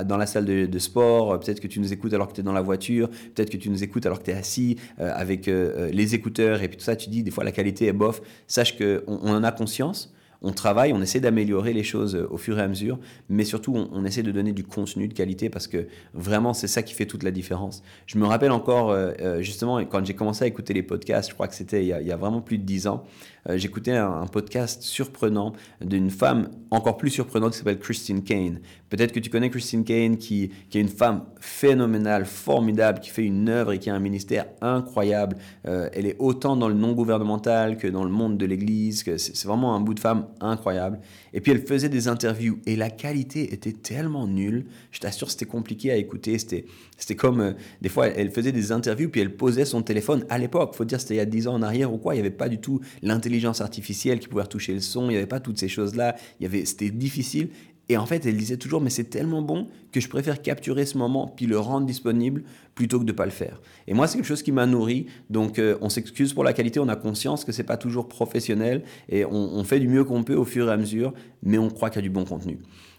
dans 0.05 0.17
la 0.17 0.25
salle 0.25 0.45
de, 0.45 0.79
sport, 0.79 1.33
euh, 1.33 1.37
peut-être 1.37 1.59
que 1.59 1.67
tu 1.67 1.79
nous 1.79 1.91
écoutes 1.93 2.13
alors 2.13 2.27
que 2.27 2.33
tu 2.33 2.41
es 2.41 2.43
dans 2.43 2.53
la 2.53 2.61
voiture, 2.61 3.09
peut-être 3.09 3.49
que 3.49 3.57
tu 3.57 3.69
nous 3.69 3.83
écoutes 3.83 4.05
alors 4.05 4.19
que 4.19 4.25
tu 4.25 4.31
es 4.31 4.35
assis 4.35 4.77
euh, 4.99 5.11
avec 5.15 5.47
les 5.47 6.15
écouteurs 6.15 6.61
et 6.61 6.67
puis 6.67 6.77
tout 6.77 6.83
ça, 6.83 6.95
tu 6.95 7.09
dis 7.09 7.23
des 7.23 7.31
fois 7.31 7.43
la 7.43 7.51
qualité 7.51 7.85
est 7.87 7.93
bof. 7.93 8.21
Sache 8.47 8.77
qu'on 8.77 9.01
on 9.07 9.31
en 9.31 9.43
a 9.43 9.51
conscience, 9.51 10.13
on 10.41 10.51
travaille, 10.51 10.93
on 10.93 11.01
essaie 11.01 11.19
d'améliorer 11.19 11.73
les 11.73 11.83
choses 11.83 12.15
au 12.29 12.37
fur 12.37 12.59
et 12.59 12.61
à 12.61 12.67
mesure, 12.67 12.99
mais 13.29 13.43
surtout 13.43 13.75
on, 13.75 14.05
essaie 14.05 14.23
de 14.23 14.31
donner 14.31 14.53
du 14.53 14.63
contenu 14.63 15.07
de 15.07 15.13
qualité 15.13 15.49
parce 15.49 15.67
que 15.67 15.87
vraiment 16.13 16.53
c'est 16.53 16.67
ça 16.67 16.83
qui 16.83 16.93
fait 16.93 17.05
toute 17.05 17.23
la 17.23 17.31
différence. 17.31 17.83
Je 18.05 18.17
me 18.17 18.25
rappelle 18.25 18.51
encore 18.51 18.95
justement 19.39 19.83
quand 19.85 20.05
j'ai 20.05 20.13
commencé 20.13 20.43
à 20.43 20.47
écouter 20.47 20.73
les 20.73 20.83
podcasts, 20.83 21.29
je 21.29 21.33
crois 21.33 21.47
que 21.47 21.55
c'était 21.55 21.83
il, 21.83 21.87
y 21.87 22.11
a 22.11 22.17
vraiment 22.17 22.41
plus 22.41 22.57
de 22.57 22.63
dix 22.63 22.87
ans, 22.87 23.03
euh, 23.49 23.57
j'écoutais 23.57 23.91
un, 23.91 24.25
podcast 24.25 24.81
surprenant 24.81 25.53
d'une 25.79 26.09
femme 26.09 26.49
encore 26.71 26.97
plus 26.97 27.11
surprenante 27.11 27.51
qui 27.51 27.59
s'appelle 27.59 27.79
Christine 27.79 28.23
Kane. 28.23 28.59
Peut-être 28.89 29.11
que 29.11 29.19
tu 29.19 29.29
connais 29.29 29.49
Christine 29.49 29.83
Kane, 29.83 30.17
qui, 30.17 30.51
est 30.73 30.79
une 30.79 30.89
femme 30.89 31.23
phénoménale, 31.39 32.25
formidable, 32.25 32.99
qui 32.99 33.09
fait 33.11 33.23
une 33.23 33.47
œuvre 33.49 33.73
et 33.73 33.79
qui 33.79 33.89
a 33.89 33.95
un 33.95 33.99
ministère 33.99 34.45
incroyable. 34.61 35.37
Euh, 35.67 35.89
elle 35.93 36.05
est 36.07 36.15
autant 36.19 36.55
dans 36.55 36.67
le 36.67 36.73
non 36.73 36.93
gouvernemental 36.93 37.77
que 37.77 37.87
dans 37.87 38.03
le 38.03 38.09
monde 38.09 38.37
de 38.37 38.45
l'Église. 38.45 39.03
C'est 39.17 39.45
vraiment 39.45 39.75
un 39.75 39.79
bout 39.79 39.93
de 39.93 39.99
femme 39.99 40.24
incroyable. 40.39 40.99
Et 41.33 41.41
puis 41.41 41.51
elle 41.51 41.65
faisait 41.65 41.89
des 41.89 42.07
interviews 42.07 42.59
et 42.65 42.75
la 42.75 42.89
qualité 42.89 43.53
était 43.53 43.71
tellement 43.71 44.27
nulle. 44.27 44.65
Je 44.91 44.99
t'assure, 44.99 45.31
c'était 45.31 45.45
compliqué 45.45 45.91
à 45.91 45.95
écouter. 45.95 46.37
C'était, 46.37 47.15
comme 47.15 47.41
euh, 47.41 47.53
des 47.81 47.89
fois, 47.89 48.07
elle 48.07 48.31
faisait 48.31 48.51
des 48.51 48.71
interviews 48.71 49.09
puis 49.09 49.21
elle 49.21 49.35
posait 49.35 49.65
son 49.65 49.81
téléphone 49.81 50.25
à 50.29 50.37
l'époque. 50.37 50.75
Faut 50.75 50.85
dire, 50.85 50.99
c'était 50.99 51.15
il 51.15 51.17
y 51.17 51.21
a 51.21 51.25
10 51.25 51.47
ans 51.47 51.53
en 51.55 51.61
arrière 51.61 51.93
ou 51.93 51.97
quoi. 51.97 52.15
Il 52.15 52.17
n'y 52.17 52.27
avait 52.27 52.35
pas 52.35 52.49
du 52.49 52.59
tout 52.59 52.79
l'intelligence 53.01 53.61
artificielle 53.61 54.19
qui 54.19 54.27
pouvait 54.27 54.43
retoucher 54.43 54.73
le 54.73 54.81
son, 54.81 55.05
il 55.05 55.09
n'y 55.09 55.17
avait 55.17 55.25
pas 55.25 55.39
toutes 55.39 55.59
ces 55.59 55.67
choses-là, 55.67 56.15
il 56.39 56.43
y 56.43 56.45
avait, 56.45 56.65
c'était 56.65 56.89
difficile. 56.89 57.49
Et 57.87 57.97
en 57.97 58.05
fait, 58.05 58.25
elle 58.25 58.37
disait 58.37 58.57
toujours, 58.57 58.81
mais 58.81 58.89
c'est 58.89 59.05
tellement 59.05 59.41
bon 59.41 59.67
que 59.91 59.99
je 59.99 60.09
préfère 60.09 60.41
capturer 60.41 60.85
ce 60.85 60.97
moment 60.97 61.27
puis 61.27 61.45
le 61.45 61.59
rendre 61.59 61.85
disponible 61.85 62.43
plutôt 62.73 62.99
que 62.99 63.03
de 63.03 63.11
ne 63.11 63.15
pas 63.15 63.25
le 63.25 63.31
faire. 63.31 63.61
Et 63.87 63.93
moi, 63.93 64.07
c'est 64.07 64.17
quelque 64.17 64.27
chose 64.27 64.41
qui 64.41 64.51
m'a 64.51 64.65
nourri. 64.65 65.05
Donc, 65.29 65.59
euh, 65.59 65.77
on 65.81 65.89
s'excuse 65.89 66.33
pour 66.33 66.43
la 66.43 66.53
qualité, 66.53 66.79
on 66.79 66.87
a 66.87 66.95
conscience 66.95 67.45
que 67.45 67.51
c'est 67.51 67.63
pas 67.63 67.77
toujours 67.77 68.07
professionnel 68.07 68.83
et 69.07 69.23
on, 69.25 69.31
on 69.31 69.63
fait 69.63 69.79
du 69.79 69.87
mieux 69.87 70.03
qu'on 70.03 70.23
peut 70.23 70.35
au 70.35 70.45
fur 70.45 70.67
et 70.67 70.71
à 70.71 70.77
mesure, 70.77 71.13
mais 71.43 71.57
on 71.57 71.69
croit 71.69 71.89
qu'il 71.89 71.97
y 71.97 72.05
a 72.05 72.07
du 72.07 72.09
bon 72.09 72.25
contenu. 72.25 72.57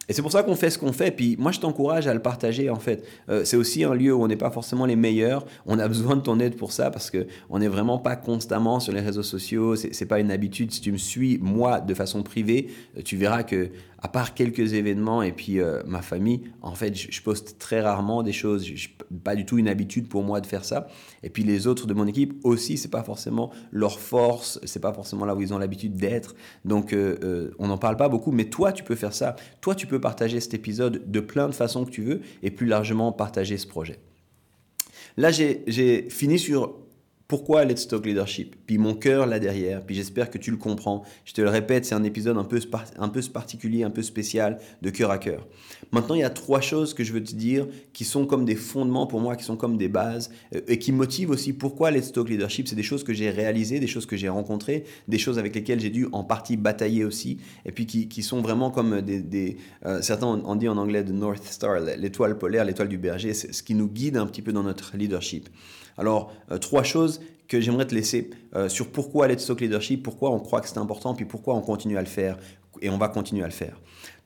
Et 0.09 0.13
c'est 0.13 0.23
pour 0.23 0.31
ça 0.31 0.43
qu'on 0.43 0.55
fait 0.55 0.71
ce 0.71 0.79
qu'on 0.79 0.93
fait. 0.93 1.11
Puis 1.11 1.37
moi, 1.39 1.51
je 1.51 1.59
t'encourage 1.59 2.07
à 2.07 2.15
le 2.15 2.21
partager, 2.21 2.71
en 2.71 2.79
fait. 2.79 3.05
Euh, 3.29 3.45
c'est 3.45 3.57
aussi 3.57 3.83
un 3.83 3.95
lieu 3.95 4.15
où 4.15 4.23
on 4.23 4.29
n'est 4.29 4.37
pas 4.37 4.51
forcément 4.51 4.87
les 4.87 4.95
meilleurs. 4.95 5.45
On 5.67 5.79
a 5.79 5.89
besoin 5.89 6.17
de 6.17 6.21
ton 6.21 6.39
aide 6.39 6.57
pour 6.57 6.73
ça 6.73 6.91
parce 6.91 7.11
qu'on 7.11 7.59
n'est 7.59 7.69
vraiment 7.69 7.99
pas 7.99 8.15
constamment 8.15 8.79
sur 8.79 8.93
les 8.93 9.01
réseaux 9.01 9.25
sociaux. 9.25 9.75
C'est 9.75 10.01
n'est 10.01 10.07
pas 10.07 10.21
une 10.21 10.31
habitude. 10.31 10.71
Si 10.71 10.81
tu 10.81 10.93
me 10.93 10.97
suis, 10.97 11.39
moi, 11.39 11.81
de 11.81 11.93
façon 11.93 12.23
privée, 12.23 12.69
euh, 12.97 13.03
tu 13.05 13.17
verras 13.17 13.43
que 13.43 13.71
à 14.07 14.09
part 14.09 14.35
quelques 14.35 14.75
événements 14.75 15.21
et 15.21 15.33
puis 15.33 15.59
euh, 15.59 15.83
ma 15.85 16.01
famille, 16.01 16.43
en 16.63 16.77
fait, 16.77 16.95
je, 16.95 17.23
poste 17.23 17.59
très 17.59 17.81
rarement 17.81 18.23
des 18.23 18.33
choses. 18.33 18.65
Je, 18.65 18.89
pas 19.25 19.35
du 19.35 19.45
tout 19.45 19.59
une 19.59 19.67
habitude 19.67 20.09
pour 20.09 20.23
moi 20.23 20.41
de 20.41 20.47
faire 20.47 20.65
ça. 20.65 20.87
Et 21.25 21.29
puis 21.29 21.43
les 21.43 21.67
autres 21.67 21.89
de 21.89 21.93
mon 21.93 22.07
équipe 22.07 22.39
aussi, 22.45 22.79
c'est 22.79 22.91
pas 22.91 23.03
forcément 23.03 23.51
leur 23.73 23.99
force, 23.99 24.61
c'est 24.63 24.79
pas 24.79 24.93
forcément 24.93 25.25
là 25.25 25.35
où 25.35 25.41
ils 25.41 25.53
ont 25.53 25.59
l'habitude 25.59 25.97
d'être. 25.97 26.37
Donc 26.65 26.93
euh, 26.93 27.19
euh, 27.25 27.51
on 27.59 27.67
n'en 27.67 27.79
parle 27.79 27.97
pas 27.97 28.09
beaucoup. 28.09 28.31
Mais 28.31 28.45
toi, 28.45 28.71
tu 28.71 28.85
peux 28.85 28.95
faire 28.95 29.13
ça. 29.13 29.35
Toi, 29.61 29.75
tu 29.75 29.89
peux 29.89 30.01
partager 30.01 30.39
cet 30.39 30.55
épisode 30.55 31.11
de 31.11 31.19
plein 31.19 31.49
de 31.49 31.55
façons 31.55 31.85
que 31.85 31.91
tu 31.91 32.03
veux 32.03 32.21
et 32.45 32.53
plus 32.53 32.69
largement 32.69 33.11
partager 33.11 33.59
ce 33.59 33.67
projet. 33.67 33.99
Là, 35.17 35.33
j'ai 35.33 36.07
fini 36.11 36.39
sur 36.39 36.77
pourquoi 37.29 37.65
Let's 37.65 37.89
Talk 37.89 38.07
Leadership? 38.07 38.55
Puis 38.67 38.79
mon 38.79 38.95
cœur 38.95 39.27
là 39.27 39.39
derrière, 39.39 39.83
puis 39.83 39.97
j'espère 39.97 40.31
que 40.31 40.39
tu 40.39 40.51
le 40.51 40.57
comprends. 40.57 41.03
Je 41.25 41.33
te 41.33 41.41
le 41.41 41.49
répète, 41.49 41.85
c'est 41.85 41.95
un 41.95 42.05
épisode 42.05 42.39
un 42.39 42.45
peu, 42.45 42.61
un 42.99 43.09
peu 43.09 43.21
particulier, 43.33 43.83
un 43.83 43.91
peu 43.91 44.03
spécial, 44.03 44.59
de 44.83 44.91
cœur 44.91 45.11
à 45.11 45.19
cœur. 45.19 45.47
Maintenant, 45.91 46.15
il 46.15 46.21
y 46.21 46.25
a 46.25 46.31
trois 46.31 46.61
choses 46.61 46.95
que 46.95 47.03
je 47.03 47.13
veux 47.13 47.23
te 47.23 47.35
dire 47.35 47.67
qui 47.93 48.05
sont 48.05 48.27
comme 48.27 48.45
des 48.45 48.55
fondements 48.55 49.07
pour 49.07 49.21
moi, 49.21 49.35
qui 49.37 49.45
sont 49.45 49.57
comme 49.57 49.77
des 49.77 49.89
bases, 49.89 50.31
euh, 50.55 50.61
et 50.69 50.79
qui 50.79 50.93
motivent 50.93 51.31
aussi 51.31 51.53
pourquoi 51.53 51.91
Let's 51.91 52.13
Talk 52.13 52.29
Leadership. 52.29 52.69
C'est 52.69 52.77
des 52.77 52.83
choses 52.83 53.03
que 53.03 53.13
j'ai 53.13 53.31
réalisées, 53.31 53.81
des 53.81 53.87
choses 53.87 54.07
que 54.07 54.17
j'ai 54.17 54.29
rencontrées, 54.29 54.85
des 55.09 55.19
choses 55.19 55.39
avec 55.39 55.55
lesquelles 55.55 55.81
j'ai 55.81 55.91
dû 55.91 56.07
en 56.13 56.23
partie 56.23 56.57
batailler 56.57 57.05
aussi, 57.05 57.39
et 57.65 57.73
puis 57.73 57.87
qui, 57.87 58.09
qui 58.09 58.23
sont 58.23 58.41
vraiment 58.41 58.71
comme 58.71 59.01
des... 59.01 59.57
euh, 59.85 60.01
certains 60.01 60.27
ont 60.27 60.57
dit 60.57 60.69
en 60.69 60.77
anglais 60.77 61.03
de 61.03 61.13
North 61.13 61.45
Star, 61.45 61.81
l'étoile 61.81 62.39
polaire, 62.39 62.65
l'étoile 62.65 62.89
du 62.89 62.99
berger, 62.99 63.35
c'est 63.35 63.53
ce 63.53 63.63
qui 63.63 63.75
nous 63.75 63.89
guide 63.89 64.17
un 64.17 64.27
petit 64.27 64.43
peu 64.43 64.53
dans 64.53 64.63
notre 64.63 64.97
leadership. 64.97 65.49
Alors, 65.97 66.33
euh, 66.51 66.59
trois 66.59 66.83
choses 66.83 67.21
que 67.49 67.61
j'aimerais 67.61 67.87
te 67.87 67.95
laisser 67.95 68.31
euh, 68.55 68.69
sur 68.69 68.91
pourquoi 68.91 69.29
Let's 69.29 69.47
Talk 69.47 69.61
Leadership, 69.61 70.03
pourquoi 70.03 70.31
on 70.31 70.41
croit 70.41 70.61
que 70.61 70.69
c'est 70.69 70.79
important, 70.79 71.15
puis 71.15 71.25
pourquoi 71.25 71.55
on 71.55 71.61
continue 71.61 71.97
à 71.97 72.01
le 72.01 72.07
faire, 72.07 72.39
et 72.83 72.91
on 72.91 72.99
va 72.99 73.09
continuer 73.09 73.43
à 73.43 73.47
le 73.47 73.53
faire. 73.53 73.81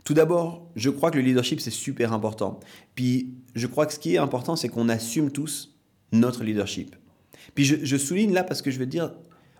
Tout 0.05 0.15
d'abord, 0.15 0.67
je 0.77 0.91
crois 0.91 1.11
que 1.11 1.19
le 1.19 1.23
leadership, 1.23 1.61
c'est 1.61 1.71
super 1.71 2.13
important. 2.13 2.59
Puis, 2.95 3.35
je 3.55 3.67
crois 3.67 3.87
que 3.87 3.93
ce 3.93 3.99
qui 3.99 4.15
est 4.15 4.19
important, 4.19 4.57
c'est 4.57 4.69
qu'on 4.69 4.89
assume 4.89 5.31
tous 5.31 5.77
notre 6.13 6.43
leadership. 6.43 6.97
Puis 7.55 7.65
je, 7.65 7.77
je 7.83 7.97
souligne 7.97 8.33
là 8.33 8.43
parce 8.43 8.63
que 8.63 8.71
je 8.71 8.79
veux 8.79 8.87
dire, 8.87 9.13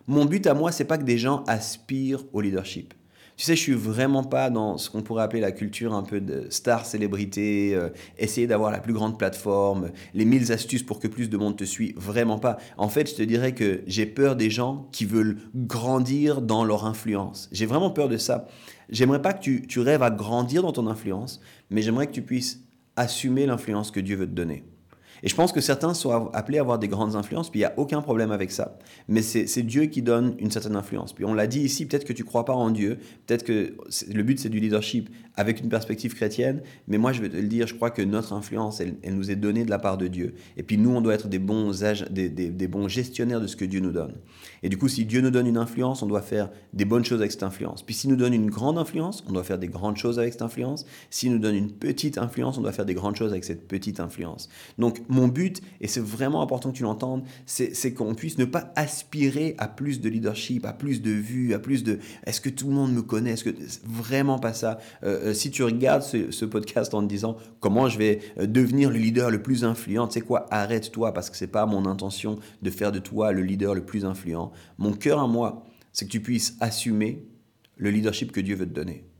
mon 0.07 0.25
but 0.25 0.45
à 0.47 0.53
moi, 0.53 0.71
c'est 0.71 0.85
pas 0.85 0.97
que 0.97 1.03
des 1.03 1.17
gens 1.17 1.43
aspirent 1.47 2.23
au 2.33 2.41
leadership. 2.41 2.93
Tu 3.41 3.47
sais, 3.47 3.55
je 3.55 3.61
suis 3.61 3.73
vraiment 3.73 4.23
pas 4.23 4.51
dans 4.51 4.77
ce 4.77 4.91
qu'on 4.91 5.01
pourrait 5.01 5.23
appeler 5.23 5.41
la 5.41 5.51
culture 5.51 5.95
un 5.95 6.03
peu 6.03 6.21
de 6.21 6.45
star 6.51 6.85
célébrité, 6.85 7.73
euh, 7.73 7.89
essayer 8.19 8.45
d'avoir 8.45 8.69
la 8.69 8.77
plus 8.77 8.93
grande 8.93 9.17
plateforme, 9.17 9.89
les 10.13 10.25
mille 10.25 10.51
astuces 10.51 10.83
pour 10.83 10.99
que 10.99 11.07
plus 11.07 11.27
de 11.27 11.37
monde 11.37 11.57
te 11.57 11.63
suit. 11.63 11.95
Vraiment 11.97 12.37
pas. 12.37 12.59
En 12.77 12.87
fait, 12.87 13.09
je 13.09 13.15
te 13.15 13.23
dirais 13.23 13.55
que 13.55 13.81
j'ai 13.87 14.05
peur 14.05 14.35
des 14.35 14.51
gens 14.51 14.87
qui 14.91 15.05
veulent 15.05 15.39
grandir 15.55 16.43
dans 16.43 16.63
leur 16.63 16.85
influence. 16.85 17.49
J'ai 17.51 17.65
vraiment 17.65 17.89
peur 17.89 18.09
de 18.09 18.17
ça. 18.17 18.45
J'aimerais 18.89 19.23
pas 19.23 19.33
que 19.33 19.41
tu, 19.41 19.65
tu 19.65 19.79
rêves 19.79 20.03
à 20.03 20.11
grandir 20.11 20.61
dans 20.61 20.71
ton 20.71 20.85
influence, 20.85 21.41
mais 21.71 21.81
j'aimerais 21.81 22.05
que 22.05 22.13
tu 22.13 22.21
puisses 22.21 22.63
assumer 22.95 23.47
l'influence 23.47 23.89
que 23.89 24.01
Dieu 24.01 24.17
veut 24.17 24.27
te 24.27 24.35
donner. 24.35 24.65
Et 25.23 25.29
je 25.29 25.35
pense 25.35 25.51
que 25.51 25.61
certains 25.61 25.93
sont 25.93 26.29
appelés 26.33 26.57
à 26.57 26.61
avoir 26.61 26.79
des 26.79 26.87
grandes 26.87 27.15
influences, 27.15 27.49
puis 27.49 27.59
il 27.59 27.63
n'y 27.63 27.67
a 27.67 27.73
aucun 27.77 28.01
problème 28.01 28.31
avec 28.31 28.51
ça. 28.51 28.77
Mais 29.07 29.21
c'est 29.21 29.63
Dieu 29.63 29.85
qui 29.85 30.01
donne 30.01 30.35
une 30.39 30.51
certaine 30.51 30.75
influence. 30.75 31.13
Puis 31.13 31.25
on 31.25 31.33
l'a 31.33 31.47
dit 31.47 31.61
ici, 31.61 31.85
peut-être 31.85 32.05
que 32.05 32.13
tu 32.13 32.23
crois 32.23 32.45
pas 32.45 32.53
en 32.53 32.69
Dieu, 32.71 32.97
peut-être 33.27 33.43
que 33.43 33.75
le 34.11 34.23
but 34.23 34.39
c'est 34.39 34.49
du 34.49 34.59
leadership 34.59 35.09
avec 35.35 35.61
une 35.61 35.69
perspective 35.69 36.13
chrétienne, 36.13 36.61
mais 36.87 36.97
moi 36.97 37.13
je 37.13 37.21
vais 37.21 37.29
te 37.29 37.37
le 37.37 37.47
dire, 37.47 37.67
je 37.67 37.75
crois 37.75 37.91
que 37.91 38.01
notre 38.01 38.33
influence, 38.33 38.81
elle, 38.81 39.15
nous 39.15 39.31
est 39.31 39.35
donnée 39.35 39.63
de 39.63 39.69
la 39.69 39.79
part 39.79 39.97
de 39.97 40.07
Dieu. 40.07 40.33
Et 40.57 40.63
puis 40.63 40.77
nous, 40.77 40.89
on 40.91 41.01
doit 41.01 41.13
être 41.13 41.27
des 41.27 41.39
bons, 41.39 41.71
des 42.11 42.67
bons 42.67 42.87
gestionnaires 42.87 43.41
de 43.41 43.47
ce 43.47 43.55
que 43.55 43.65
Dieu 43.65 43.79
nous 43.79 43.91
donne. 43.91 44.15
Et 44.63 44.69
du 44.69 44.77
coup, 44.77 44.87
si 44.87 45.05
Dieu 45.05 45.21
nous 45.21 45.31
donne 45.31 45.47
une 45.47 45.57
influence, 45.57 46.03
on 46.03 46.07
doit 46.07 46.21
faire 46.21 46.49
des 46.73 46.85
bonnes 46.85 47.05
choses 47.05 47.19
avec 47.19 47.31
cette 47.31 47.43
influence. 47.43 47.83
Puis 47.83 47.95
s'il 47.95 48.09
nous 48.09 48.15
donne 48.15 48.33
une 48.33 48.49
grande 48.49 48.77
influence, 48.77 49.23
on 49.27 49.33
doit 49.33 49.43
faire 49.43 49.59
des 49.59 49.67
grandes 49.67 49.97
choses 49.97 50.19
avec 50.19 50.33
cette 50.33 50.41
influence. 50.41 50.85
S'il 51.09 51.31
nous 51.31 51.39
donne 51.39 51.55
une 51.55 51.71
petite 51.71 52.17
influence, 52.17 52.57
on 52.57 52.61
doit 52.61 52.71
faire 52.71 52.85
des 52.85 52.93
grandes 52.93 53.15
choses 53.15 53.31
avec 53.31 53.43
cette 53.43 53.67
petite 53.67 53.99
influence. 53.99 54.49
Donc 54.77 55.01
mon 55.11 55.27
but, 55.27 55.61
et 55.81 55.87
c'est 55.87 55.99
vraiment 55.99 56.41
important 56.41 56.71
que 56.71 56.77
tu 56.77 56.83
l'entendes, 56.83 57.23
c'est 57.45 57.93
qu'on 57.93 58.15
puisse 58.15 58.37
ne 58.37 58.45
pas 58.45 58.71
aspirer 58.77 59.55
à 59.57 59.67
plus 59.67 59.99
de 59.99 60.07
leadership, 60.07 60.65
à 60.65 60.71
plus 60.71 61.01
de 61.01 61.11
vues, 61.11 61.53
à 61.53 61.59
plus 61.59 61.83
de 61.83 61.99
est-ce 62.25 62.39
que 62.39 62.49
tout 62.49 62.67
le 62.67 62.73
monde 62.73 62.93
me 62.93 63.01
connaît, 63.01 63.31
est-ce 63.31 63.43
que 63.43 63.53
vraiment 63.83 64.39
pas 64.39 64.53
ça? 64.53 64.79
Euh, 65.03 65.31
euh, 65.31 65.33
si 65.33 65.51
tu 65.51 65.63
regardes 65.63 66.01
ce, 66.01 66.45
podcast 66.45 66.93
en 66.93 67.01
te 67.01 67.07
disant 67.07 67.35
comment 67.59 67.89
je 67.89 67.97
vais 67.97 68.19
euh, 68.39 68.47
devenir 68.47 68.89
le 68.89 68.97
leader 68.97 69.29
le 69.29 69.41
plus 69.41 69.65
influent, 69.65 70.07
tu 70.07 70.13
sais 70.13 70.21
quoi, 70.21 70.47
arrête-toi 70.49 71.13
parce 71.13 71.29
que 71.29 71.35
c'est 71.35 71.47
pas 71.47 71.65
mon 71.65 71.85
intention 71.85 72.39
de 72.61 72.69
faire 72.69 72.93
de 72.93 72.99
toi 72.99 73.33
le 73.33 73.41
leader 73.41 73.75
le 73.75 73.83
plus 73.83 74.05
influent. 74.05 74.53
Mon 74.77 74.93
cœur 74.93 75.19
à 75.19 75.27
moi, 75.27 75.65
c'est 75.91 76.05
que 76.05 76.11
tu 76.11 76.21
puisses 76.21 76.55
assumer 76.61 77.27
le 77.75 77.89
leadership 77.89 78.31
que 78.31 78.39
Dieu 78.39 78.55
veut 78.55 78.65
te 78.65 78.73
donner. 78.73 79.10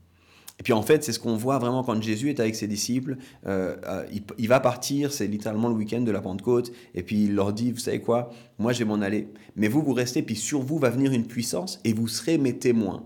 Et 0.58 0.62
puis 0.62 0.72
en 0.72 0.82
fait, 0.82 1.02
c'est 1.02 1.12
ce 1.12 1.18
qu'on 1.18 1.36
voit 1.36 1.58
vraiment 1.58 1.82
quand 1.82 2.00
Jésus 2.00 2.28
est 2.28 2.40
avec 2.40 2.54
ses 2.54 2.68
disciples. 2.68 3.16
Euh, 3.46 3.76
euh, 3.84 4.04
il, 4.38 4.48
va 4.48 4.60
partir, 4.60 5.12
c'est 5.12 5.26
littéralement 5.26 5.68
le 5.68 5.74
week-end 5.74 6.02
de 6.02 6.10
la 6.10 6.20
Pentecôte, 6.20 6.72
et 6.94 7.02
puis 7.02 7.24
il 7.24 7.34
leur 7.34 7.52
dit, 7.52 7.72
vous 7.72 7.78
savez 7.78 8.00
quoi, 8.00 8.30
moi 8.58 8.72
je 8.72 8.80
vais 8.80 8.84
m'en 8.84 9.00
aller, 9.00 9.28
mais 9.56 9.68
vous, 9.68 9.82
vous 9.82 9.94
restez, 9.94 10.22
puis 10.22 10.36
sur 10.36 10.60
vous 10.60 10.78
va 10.78 10.90
venir 10.90 11.12
une 11.12 11.26
puissance, 11.26 11.80
et 11.84 11.92
vous 11.92 12.08
serez 12.08 12.38
mes 12.38 12.58
témoins. 12.58 13.02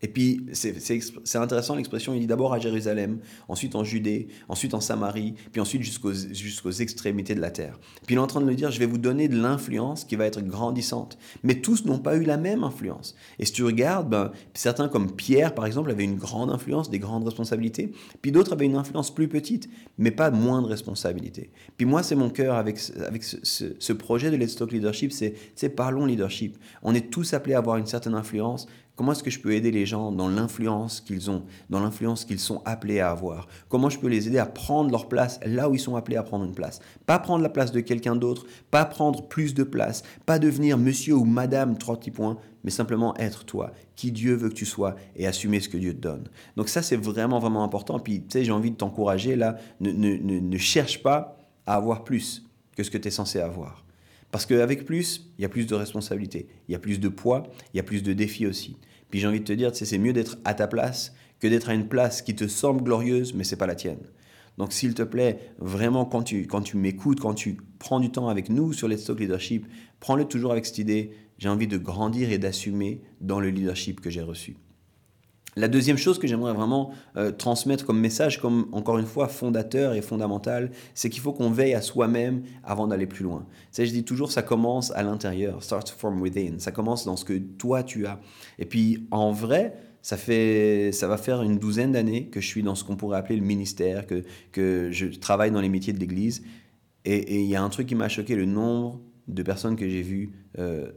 Et 0.00 0.08
puis, 0.08 0.46
c'est 0.52 1.36
intéressant 1.36 1.74
l'expression, 1.74 2.14
il 2.14 2.20
dit 2.20 2.26
d'abord 2.26 2.52
à 2.52 2.58
Jérusalem, 2.58 3.18
ensuite 3.48 3.74
en 3.74 3.82
Judée, 3.82 4.28
ensuite 4.48 4.74
en 4.74 4.80
Samarie, 4.80 5.34
puis 5.50 5.60
ensuite 5.60 5.82
jusqu'aux 5.82 6.70
extrémités 6.70 7.34
de 7.34 7.40
la 7.40 7.50
terre. 7.50 7.78
Puis 8.06 8.14
il 8.14 8.18
est 8.18 8.20
en 8.20 8.26
train 8.28 8.40
de 8.40 8.46
me 8.46 8.54
dire, 8.54 8.70
je 8.70 8.78
vais 8.78 8.86
vous 8.86 8.98
donner 8.98 9.28
de 9.28 9.36
l'influence 9.36 10.04
qui 10.04 10.14
va 10.14 10.26
être 10.26 10.40
grandissante. 10.40 11.18
Mais 11.42 11.60
tous 11.60 11.84
n'ont 11.84 11.98
pas 11.98 12.16
eu 12.16 12.22
la 12.22 12.36
même 12.36 12.62
influence. 12.62 13.16
Et 13.38 13.44
si 13.44 13.52
tu 13.52 13.64
regardes, 13.64 14.08
ben, 14.08 14.30
certains 14.54 14.88
comme 14.88 15.12
Pierre, 15.16 15.54
par 15.54 15.66
exemple, 15.66 15.90
avaient 15.90 16.04
une 16.04 16.16
grande 16.16 16.50
influence, 16.50 16.90
des 16.90 17.00
grandes 17.00 17.24
responsabilités, 17.24 17.92
puis 18.22 18.30
d'autres 18.30 18.52
avaient 18.52 18.66
une 18.66 18.76
influence 18.76 19.12
plus 19.12 19.28
petite, 19.28 19.68
mais 19.98 20.12
pas 20.12 20.30
moins 20.30 20.62
de 20.62 20.66
responsabilités. 20.68 21.50
Puis 21.76 21.86
moi, 21.86 22.04
c'est 22.04 22.14
mon 22.14 22.30
cœur 22.30 22.54
avec, 22.54 22.80
avec 23.04 23.24
ce, 23.24 23.36
ce 23.42 23.92
projet 23.92 24.30
de 24.30 24.36
Let's 24.36 24.56
Talk 24.56 24.70
Leadership, 24.70 25.12
c'est 25.12 25.68
parlons 25.68 26.06
leadership. 26.06 26.56
On 26.82 26.94
est 26.94 27.10
tous 27.10 27.34
appelés 27.34 27.54
à 27.54 27.58
avoir 27.58 27.76
une 27.76 27.86
certaine 27.86 28.14
influence, 28.14 28.66
Comment 28.98 29.12
est-ce 29.12 29.22
que 29.22 29.30
je 29.30 29.38
peux 29.38 29.52
aider 29.52 29.70
les 29.70 29.86
gens 29.86 30.10
dans 30.10 30.28
l'influence 30.28 31.00
qu'ils 31.00 31.30
ont, 31.30 31.44
dans 31.70 31.78
l'influence 31.78 32.24
qu'ils 32.24 32.40
sont 32.40 32.62
appelés 32.64 32.98
à 32.98 33.12
avoir? 33.12 33.46
Comment 33.68 33.90
je 33.90 33.98
peux 34.00 34.08
les 34.08 34.26
aider 34.26 34.38
à 34.38 34.44
prendre 34.44 34.90
leur 34.90 35.06
place 35.06 35.38
là 35.46 35.70
où 35.70 35.74
ils 35.76 35.78
sont 35.78 35.94
appelés 35.94 36.16
à 36.16 36.24
prendre 36.24 36.44
une 36.44 36.52
place? 36.52 36.80
Pas 37.06 37.20
prendre 37.20 37.44
la 37.44 37.48
place 37.48 37.70
de 37.70 37.78
quelqu'un 37.78 38.16
d'autre, 38.16 38.44
pas 38.72 38.84
prendre 38.84 39.28
plus 39.28 39.54
de 39.54 39.62
place, 39.62 40.02
pas 40.26 40.40
devenir 40.40 40.76
monsieur 40.78 41.14
ou 41.14 41.24
madame 41.24 41.78
trois 41.78 41.96
petits 41.96 42.10
points, 42.10 42.38
mais 42.64 42.72
simplement 42.72 43.16
être 43.18 43.44
toi, 43.44 43.70
qui 43.94 44.10
Dieu 44.10 44.34
veut 44.34 44.48
que 44.48 44.54
tu 44.54 44.66
sois 44.66 44.96
et 45.14 45.28
assumer 45.28 45.60
ce 45.60 45.68
que 45.68 45.76
Dieu 45.76 45.94
te 45.94 46.00
donne. 46.00 46.24
Donc 46.56 46.68
ça, 46.68 46.82
c'est 46.82 46.96
vraiment, 46.96 47.38
vraiment 47.38 47.62
important. 47.62 48.00
Puis, 48.00 48.22
tu 48.22 48.30
sais, 48.30 48.44
j'ai 48.44 48.50
envie 48.50 48.72
de 48.72 48.76
t'encourager 48.76 49.36
là, 49.36 49.58
ne, 49.78 50.56
cherche 50.56 51.04
pas 51.04 51.38
à 51.66 51.76
avoir 51.76 52.02
plus 52.02 52.44
que 52.76 52.82
ce 52.82 52.90
que 52.90 52.98
tu 52.98 53.06
es 53.06 53.12
censé 53.12 53.38
avoir. 53.38 53.84
Parce 54.30 54.46
qu'avec 54.46 54.84
plus, 54.84 55.30
il 55.38 55.42
y 55.42 55.44
a 55.44 55.48
plus 55.48 55.66
de 55.66 55.74
responsabilités, 55.74 56.48
il 56.68 56.72
y 56.72 56.74
a 56.74 56.78
plus 56.78 57.00
de 57.00 57.08
poids, 57.08 57.44
il 57.72 57.78
y 57.78 57.80
a 57.80 57.82
plus 57.82 58.02
de 58.02 58.12
défis 58.12 58.46
aussi. 58.46 58.76
Puis 59.10 59.20
j'ai 59.20 59.26
envie 59.26 59.40
de 59.40 59.44
te 59.44 59.52
dire, 59.52 59.70
c'est 59.74 59.98
mieux 59.98 60.12
d'être 60.12 60.36
à 60.44 60.54
ta 60.54 60.66
place 60.66 61.14
que 61.40 61.48
d'être 61.48 61.70
à 61.70 61.74
une 61.74 61.88
place 61.88 62.20
qui 62.20 62.34
te 62.34 62.46
semble 62.46 62.82
glorieuse, 62.82 63.32
mais 63.34 63.44
c'est 63.44 63.56
pas 63.56 63.66
la 63.66 63.74
tienne. 63.74 64.00
Donc 64.58 64.72
s'il 64.72 64.92
te 64.94 65.02
plaît, 65.02 65.38
vraiment 65.58 66.04
quand 66.04 66.24
tu, 66.24 66.46
quand 66.46 66.62
tu 66.62 66.76
m'écoutes, 66.76 67.20
quand 67.20 67.34
tu 67.34 67.58
prends 67.78 68.00
du 68.00 68.10
temps 68.10 68.28
avec 68.28 68.50
nous 68.50 68.72
sur 68.72 68.88
Let's 68.88 69.04
Talk 69.04 69.20
Leadership, 69.20 69.66
prends-le 70.00 70.24
toujours 70.24 70.50
avec 70.50 70.66
cette 70.66 70.78
idée, 70.78 71.12
j'ai 71.38 71.48
envie 71.48 71.68
de 71.68 71.78
grandir 71.78 72.30
et 72.32 72.38
d'assumer 72.38 73.00
dans 73.20 73.38
le 73.38 73.50
leadership 73.50 74.00
que 74.00 74.10
j'ai 74.10 74.22
reçu. 74.22 74.56
La 75.58 75.66
deuxième 75.66 75.96
chose 75.96 76.20
que 76.20 76.28
j'aimerais 76.28 76.52
vraiment 76.52 76.92
euh, 77.16 77.32
transmettre 77.32 77.84
comme 77.84 77.98
message, 77.98 78.40
comme 78.40 78.68
encore 78.70 78.96
une 78.96 79.06
fois 79.06 79.26
fondateur 79.26 79.94
et 79.94 80.02
fondamental, 80.02 80.70
c'est 80.94 81.10
qu'il 81.10 81.20
faut 81.20 81.32
qu'on 81.32 81.50
veille 81.50 81.74
à 81.74 81.82
soi-même 81.82 82.44
avant 82.62 82.86
d'aller 82.86 83.08
plus 83.08 83.24
loin. 83.24 83.44
Je 83.76 83.82
dis 83.82 84.04
toujours, 84.04 84.30
ça 84.30 84.42
commence 84.42 84.92
à 84.92 85.02
l'intérieur, 85.02 85.64
start 85.64 85.88
from 85.90 86.22
within. 86.22 86.58
Ça 86.58 86.70
commence 86.70 87.04
dans 87.04 87.16
ce 87.16 87.24
que 87.24 87.36
toi 87.36 87.82
tu 87.82 88.06
as. 88.06 88.20
Et 88.60 88.66
puis 88.66 89.08
en 89.10 89.32
vrai, 89.32 89.74
ça, 90.00 90.16
fait, 90.16 90.92
ça 90.92 91.08
va 91.08 91.16
faire 91.16 91.42
une 91.42 91.58
douzaine 91.58 91.90
d'années 91.90 92.26
que 92.26 92.40
je 92.40 92.46
suis 92.46 92.62
dans 92.62 92.76
ce 92.76 92.84
qu'on 92.84 92.94
pourrait 92.94 93.18
appeler 93.18 93.36
le 93.36 93.44
ministère, 93.44 94.06
que, 94.06 94.22
que 94.52 94.90
je 94.92 95.06
travaille 95.06 95.50
dans 95.50 95.60
les 95.60 95.68
métiers 95.68 95.92
de 95.92 95.98
l'Église. 95.98 96.44
Et 97.04 97.40
il 97.40 97.48
y 97.48 97.56
a 97.56 97.62
un 97.64 97.68
truc 97.68 97.88
qui 97.88 97.96
m'a 97.96 98.08
choqué, 98.08 98.36
le 98.36 98.44
nombre 98.44 99.00
de 99.28 99.42
personnes 99.42 99.76
que 99.76 99.88
j'ai 99.88 100.02
vues 100.02 100.32
euh, 100.58 100.90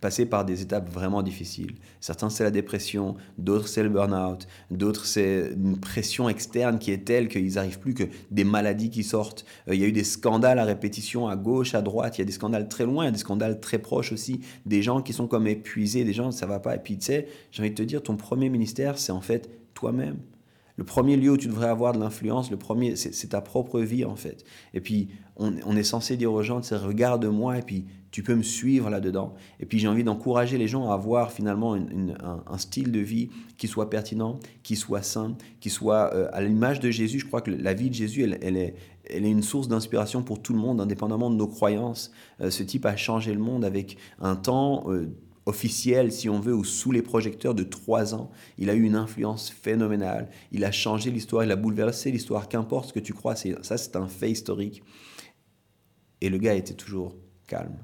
passer 0.00 0.26
par 0.26 0.44
des 0.44 0.62
étapes 0.62 0.88
vraiment 0.88 1.22
difficiles. 1.22 1.74
Certains, 2.00 2.30
c'est 2.30 2.44
la 2.44 2.50
dépression, 2.50 3.16
d'autres, 3.36 3.68
c'est 3.68 3.82
le 3.82 3.88
burn-out, 3.88 4.46
d'autres, 4.70 5.06
c'est 5.06 5.52
une 5.56 5.78
pression 5.78 6.28
externe 6.28 6.78
qui 6.78 6.92
est 6.92 7.04
telle 7.04 7.28
qu'ils 7.28 7.54
n'arrivent 7.54 7.80
plus 7.80 7.94
que 7.94 8.04
des 8.30 8.44
maladies 8.44 8.90
qui 8.90 9.02
sortent. 9.02 9.44
Euh, 9.68 9.74
il 9.74 9.80
y 9.80 9.84
a 9.84 9.86
eu 9.86 9.92
des 9.92 10.04
scandales 10.04 10.58
à 10.58 10.64
répétition 10.64 11.28
à 11.28 11.36
gauche, 11.36 11.74
à 11.74 11.82
droite, 11.82 12.18
il 12.18 12.20
y 12.20 12.22
a 12.22 12.26
des 12.26 12.32
scandales 12.32 12.68
très 12.68 12.84
loin, 12.84 13.04
il 13.04 13.06
y 13.06 13.08
a 13.08 13.12
des 13.12 13.18
scandales 13.18 13.60
très 13.60 13.78
proches 13.78 14.12
aussi, 14.12 14.40
des 14.66 14.82
gens 14.82 15.02
qui 15.02 15.12
sont 15.12 15.26
comme 15.26 15.46
épuisés, 15.46 16.04
des 16.04 16.12
gens, 16.12 16.30
ça 16.30 16.46
va 16.46 16.60
pas. 16.60 16.76
Et 16.76 16.80
puis, 16.80 16.98
tu 16.98 17.06
sais, 17.06 17.28
j'ai 17.50 17.62
envie 17.62 17.70
de 17.70 17.74
te 17.74 17.82
dire, 17.82 18.02
ton 18.02 18.16
premier 18.16 18.50
ministère, 18.50 18.98
c'est 18.98 19.12
en 19.12 19.20
fait 19.20 19.50
toi-même. 19.74 20.18
Le 20.78 20.84
premier 20.84 21.16
lieu 21.16 21.32
où 21.32 21.36
tu 21.36 21.48
devrais 21.48 21.66
avoir 21.66 21.92
de 21.92 21.98
l'influence, 21.98 22.52
le 22.52 22.56
premier, 22.56 22.94
c'est 22.94 23.28
ta 23.30 23.40
propre 23.40 23.80
vie 23.80 24.04
en 24.04 24.14
fait. 24.14 24.44
Et 24.74 24.80
puis, 24.80 25.08
on, 25.36 25.76
est 25.76 25.82
censé 25.82 26.16
dire 26.16 26.32
aux 26.32 26.42
gens, 26.44 26.60
regarde-moi 26.70 27.58
et 27.58 27.62
puis 27.62 27.84
tu 28.12 28.22
peux 28.22 28.36
me 28.36 28.44
suivre 28.44 28.88
là-dedans. 28.88 29.34
Et 29.58 29.66
puis 29.66 29.80
j'ai 29.80 29.88
envie 29.88 30.04
d'encourager 30.04 30.56
les 30.56 30.68
gens 30.68 30.88
à 30.88 30.94
avoir 30.94 31.32
finalement 31.32 31.74
un, 31.74 32.58
style 32.58 32.92
de 32.92 33.00
vie 33.00 33.28
qui 33.56 33.66
soit 33.66 33.90
pertinent, 33.90 34.38
qui 34.62 34.76
soit 34.76 35.02
sain, 35.02 35.36
qui 35.58 35.68
soit 35.68 36.14
euh, 36.14 36.28
à 36.32 36.42
l'image 36.42 36.78
de 36.78 36.92
Jésus. 36.92 37.18
Je 37.18 37.26
crois 37.26 37.40
que 37.40 37.50
la 37.50 37.74
vie 37.74 37.90
de 37.90 37.94
Jésus, 37.94 38.22
elle, 38.22 38.56
est, 38.56 38.74
elle 39.10 39.24
est 39.24 39.30
une 39.30 39.42
source 39.42 39.66
d'inspiration 39.66 40.22
pour 40.22 40.40
tout 40.40 40.52
le 40.52 40.60
monde, 40.60 40.80
indépendamment 40.80 41.28
de 41.28 41.36
nos 41.36 41.48
croyances. 41.48 42.12
Euh, 42.40 42.50
ce 42.50 42.62
type 42.62 42.86
a 42.86 42.96
changé 42.96 43.34
le 43.34 43.40
monde 43.40 43.64
avec 43.64 43.96
un 44.20 44.36
temps... 44.36 44.84
Euh, 44.88 45.12
officiel, 45.48 46.12
si 46.12 46.28
on 46.28 46.40
veut, 46.40 46.54
ou 46.54 46.62
sous 46.62 46.92
les 46.92 47.00
projecteurs 47.00 47.54
de 47.54 47.62
trois 47.62 48.14
ans. 48.14 48.30
Il 48.58 48.68
a 48.68 48.74
eu 48.74 48.82
une 48.82 48.94
influence 48.94 49.48
phénoménale. 49.50 50.28
Il 50.52 50.64
a 50.64 50.70
changé 50.70 51.10
l'histoire, 51.10 51.42
il 51.42 51.50
a 51.50 51.56
bouleversé 51.56 52.10
l'histoire. 52.10 52.48
Qu'importe 52.48 52.88
ce 52.88 52.92
que 52.92 53.00
tu 53.00 53.14
crois, 53.14 53.34
ça 53.34 53.78
c'est 53.78 53.96
un 53.96 54.08
fait 54.08 54.30
historique. 54.30 54.82
Et 56.20 56.28
le 56.28 56.38
gars 56.38 56.54
était 56.54 56.74
toujours 56.74 57.16
calme, 57.46 57.78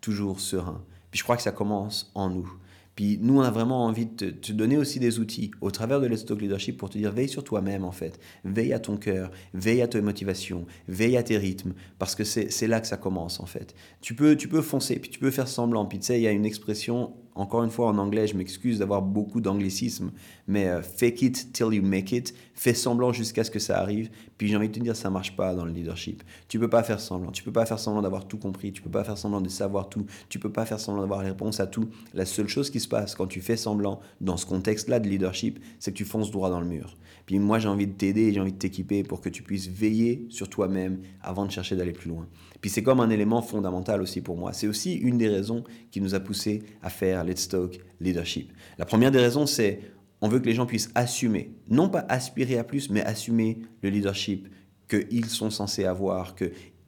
toujours 0.00 0.40
serein. 0.40 0.84
Puis 1.10 1.18
je 1.18 1.24
crois 1.24 1.36
que 1.36 1.42
ça 1.42 1.52
commence 1.52 2.10
en 2.14 2.28
nous. 2.28 2.52
Puis 2.96 3.18
nous, 3.20 3.38
on 3.38 3.42
a 3.42 3.50
vraiment 3.50 3.84
envie 3.84 4.06
de 4.06 4.30
te, 4.30 4.52
donner 4.52 4.78
aussi 4.78 4.98
des 4.98 5.20
outils 5.20 5.50
au 5.60 5.70
travers 5.70 6.00
de 6.00 6.06
Let's 6.06 6.24
Talk 6.24 6.40
Leadership 6.40 6.78
pour 6.78 6.90
te 6.90 6.96
dire 6.96 7.12
veille 7.12 7.28
sur 7.28 7.44
toi-même 7.44 7.84
en 7.84 7.92
fait. 7.92 8.18
Veille 8.44 8.72
à 8.72 8.80
ton 8.80 8.96
cœur, 8.96 9.30
veille 9.54 9.82
à 9.82 9.86
tes 9.86 10.00
motivations, 10.00 10.66
veille 10.88 11.16
à 11.18 11.22
tes 11.22 11.36
rythmes, 11.36 11.74
parce 11.98 12.14
que 12.14 12.24
c'est 12.24 12.66
là 12.66 12.80
que 12.80 12.86
ça 12.86 12.96
commence 12.96 13.38
en 13.38 13.46
fait. 13.46 13.74
Tu 14.00 14.14
peux, 14.14 14.34
tu 14.34 14.48
peux 14.48 14.62
foncer, 14.62 14.96
puis 14.98 15.10
tu 15.10 15.18
peux 15.18 15.30
faire 15.30 15.46
semblant. 15.46 15.84
Puis 15.84 15.98
tu 15.98 16.06
sais, 16.06 16.18
il 16.18 16.22
y 16.22 16.26
a 16.26 16.32
une 16.32 16.46
expression 16.46 17.12
encore 17.36 17.62
une 17.62 17.70
fois 17.70 17.88
en 17.88 17.98
anglais, 17.98 18.26
je 18.26 18.36
m'excuse 18.36 18.78
d'avoir 18.78 19.02
beaucoup 19.02 19.40
d'anglicisme, 19.42 20.10
mais 20.48 20.68
euh, 20.68 20.82
fake 20.82 21.22
it 21.22 21.52
till 21.52 21.72
you 21.72 21.82
make 21.82 22.10
it, 22.12 22.34
fais 22.56 22.74
semblant 22.74 23.12
jusqu'à 23.12 23.44
ce 23.44 23.50
que 23.50 23.58
ça 23.58 23.78
arrive. 23.78 24.10
Puis 24.38 24.48
j'ai 24.48 24.56
envie 24.56 24.68
de 24.68 24.74
te 24.74 24.80
dire, 24.80 24.96
ça 24.96 25.10
marche 25.10 25.36
pas 25.36 25.54
dans 25.54 25.64
le 25.64 25.72
leadership. 25.72 26.22
Tu 26.48 26.58
peux 26.58 26.68
pas 26.68 26.82
faire 26.82 26.98
semblant, 26.98 27.30
tu 27.30 27.42
peux 27.42 27.52
pas 27.52 27.66
faire 27.66 27.78
semblant 27.78 28.02
d'avoir 28.02 28.26
tout 28.26 28.38
compris, 28.38 28.72
tu 28.72 28.82
peux 28.82 28.90
pas 28.90 29.04
faire 29.04 29.18
semblant 29.18 29.40
de 29.40 29.48
savoir 29.48 29.88
tout, 29.88 30.06
tu 30.28 30.38
peux 30.38 30.50
pas 30.50 30.66
faire 30.66 30.80
semblant 30.80 31.02
d'avoir 31.02 31.22
les 31.22 31.28
réponses 31.28 31.60
à 31.60 31.66
tout. 31.66 31.88
La 32.14 32.26
seule 32.26 32.48
chose 32.48 32.70
qui 32.70 32.80
se 32.80 32.88
passe 32.88 33.14
quand 33.14 33.26
tu 33.26 33.40
fais 33.40 33.56
semblant 33.56 34.00
dans 34.20 34.36
ce 34.36 34.46
contexte-là 34.46 34.98
de 34.98 35.08
leadership, 35.08 35.60
c'est 35.78 35.92
que 35.92 35.96
tu 35.96 36.04
fonces 36.04 36.30
droit 36.30 36.50
dans 36.50 36.60
le 36.60 36.66
mur. 36.66 36.96
Puis 37.26 37.40
moi, 37.40 37.58
j'ai 37.58 37.68
envie 37.68 37.88
de 37.88 37.92
t'aider, 37.92 38.32
j'ai 38.32 38.40
envie 38.40 38.52
de 38.52 38.58
t'équiper 38.58 39.02
pour 39.02 39.20
que 39.20 39.28
tu 39.28 39.42
puisses 39.42 39.68
veiller 39.68 40.26
sur 40.30 40.48
toi-même 40.48 41.00
avant 41.22 41.44
de 41.44 41.50
chercher 41.50 41.74
d'aller 41.74 41.92
plus 41.92 42.08
loin. 42.08 42.26
Puis 42.60 42.70
c'est 42.70 42.82
comme 42.82 43.00
un 43.00 43.10
élément 43.10 43.42
fondamental 43.42 44.00
aussi 44.00 44.20
pour 44.20 44.36
moi. 44.36 44.52
C'est 44.52 44.68
aussi 44.68 44.94
une 44.94 45.18
des 45.18 45.28
raisons 45.28 45.64
qui 45.90 46.00
nous 46.00 46.14
a 46.14 46.20
poussé 46.20 46.62
à 46.82 46.88
faire 46.88 47.24
Let's 47.24 47.48
Talk 47.48 47.80
Leadership. 48.00 48.52
La 48.78 48.84
première 48.84 49.10
des 49.10 49.18
raisons, 49.18 49.46
c'est 49.46 49.80
on 50.26 50.28
veut 50.28 50.40
que 50.40 50.46
les 50.46 50.54
gens 50.54 50.66
puissent 50.66 50.90
assumer, 50.96 51.52
non 51.68 51.88
pas 51.88 52.04
aspirer 52.08 52.58
à 52.58 52.64
plus, 52.64 52.90
mais 52.90 53.00
assumer 53.02 53.58
le 53.82 53.90
leadership 53.90 54.48
qu'ils 54.88 55.26
sont 55.26 55.50
censés 55.50 55.84
avoir, 55.84 56.34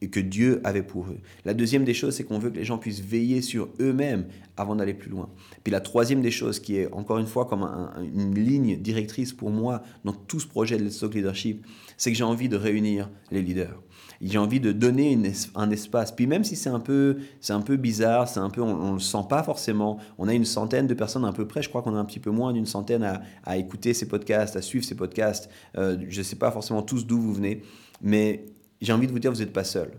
que 0.07 0.19
que 0.19 0.19
Dieu 0.19 0.61
avait 0.63 0.83
pour 0.83 1.07
eux. 1.07 1.17
La 1.45 1.53
deuxième 1.53 1.83
des 1.83 1.93
choses, 1.93 2.15
c'est 2.15 2.23
qu'on 2.23 2.39
veut 2.39 2.49
que 2.49 2.57
les 2.57 2.65
gens 2.65 2.77
puissent 2.77 3.01
veiller 3.01 3.41
sur 3.41 3.69
eux-mêmes 3.79 4.25
avant 4.57 4.75
d'aller 4.75 4.93
plus 4.93 5.09
loin. 5.09 5.29
Puis 5.63 5.71
la 5.71 5.81
troisième 5.81 6.21
des 6.21 6.31
choses, 6.31 6.59
qui 6.59 6.77
est 6.77 6.91
encore 6.91 7.17
une 7.17 7.27
fois 7.27 7.45
comme 7.45 7.63
une 8.01 8.35
ligne 8.35 8.77
directrice 8.77 9.33
pour 9.33 9.49
moi 9.49 9.81
dans 10.03 10.13
tout 10.13 10.39
ce 10.39 10.47
projet 10.47 10.77
de 10.77 10.83
Let's 10.83 10.99
Talk 10.99 11.13
Leadership, 11.13 11.65
c'est 11.97 12.11
que 12.11 12.17
j'ai 12.17 12.23
envie 12.23 12.49
de 12.49 12.57
réunir 12.57 13.09
les 13.31 13.41
leaders. 13.41 13.81
J'ai 14.21 14.37
envie 14.37 14.59
de 14.59 14.73
donner 14.73 15.17
un 15.55 15.71
espace. 15.71 16.11
Puis 16.11 16.27
même 16.27 16.43
si 16.43 16.57
c'est 16.57 16.69
un 16.69 16.81
peu, 16.81 17.17
c'est 17.39 17.53
un 17.53 17.61
peu 17.61 17.77
bizarre, 17.77 18.27
c'est 18.27 18.41
un 18.41 18.49
peu, 18.49 18.61
on, 18.61 18.89
ne 18.89 18.93
le 18.95 18.99
sent 18.99 19.25
pas 19.29 19.43
forcément. 19.43 19.97
On 20.17 20.27
a 20.27 20.33
une 20.33 20.43
centaine 20.43 20.87
de 20.87 20.93
personnes 20.93 21.23
à 21.23 21.31
peu 21.31 21.47
près. 21.47 21.61
Je 21.61 21.69
crois 21.69 21.81
qu'on 21.81 21.95
a 21.95 21.99
un 21.99 22.05
petit 22.05 22.19
peu 22.19 22.31
moins 22.31 22.51
d'une 22.51 22.65
centaine 22.65 23.21
à, 23.45 23.57
écouter 23.57 23.93
ces 23.93 24.07
podcasts, 24.07 24.57
à 24.57 24.61
suivre 24.61 24.83
ces 24.83 24.95
podcasts. 24.95 25.49
Euh, 25.77 25.97
je 26.09 26.19
ne 26.19 26.23
sais 26.23 26.35
pas 26.35 26.51
forcément 26.51 26.81
tous 26.81 27.05
d'où 27.05 27.19
vous 27.19 27.33
venez, 27.33 27.61
mais 28.01 28.45
j'ai 28.81 28.93
envie 28.93 29.07
de 29.07 29.11
vous 29.11 29.19
dire, 29.19 29.31
vous 29.31 29.39
n'êtes 29.39 29.53
pas 29.53 29.63
seul. 29.63 29.91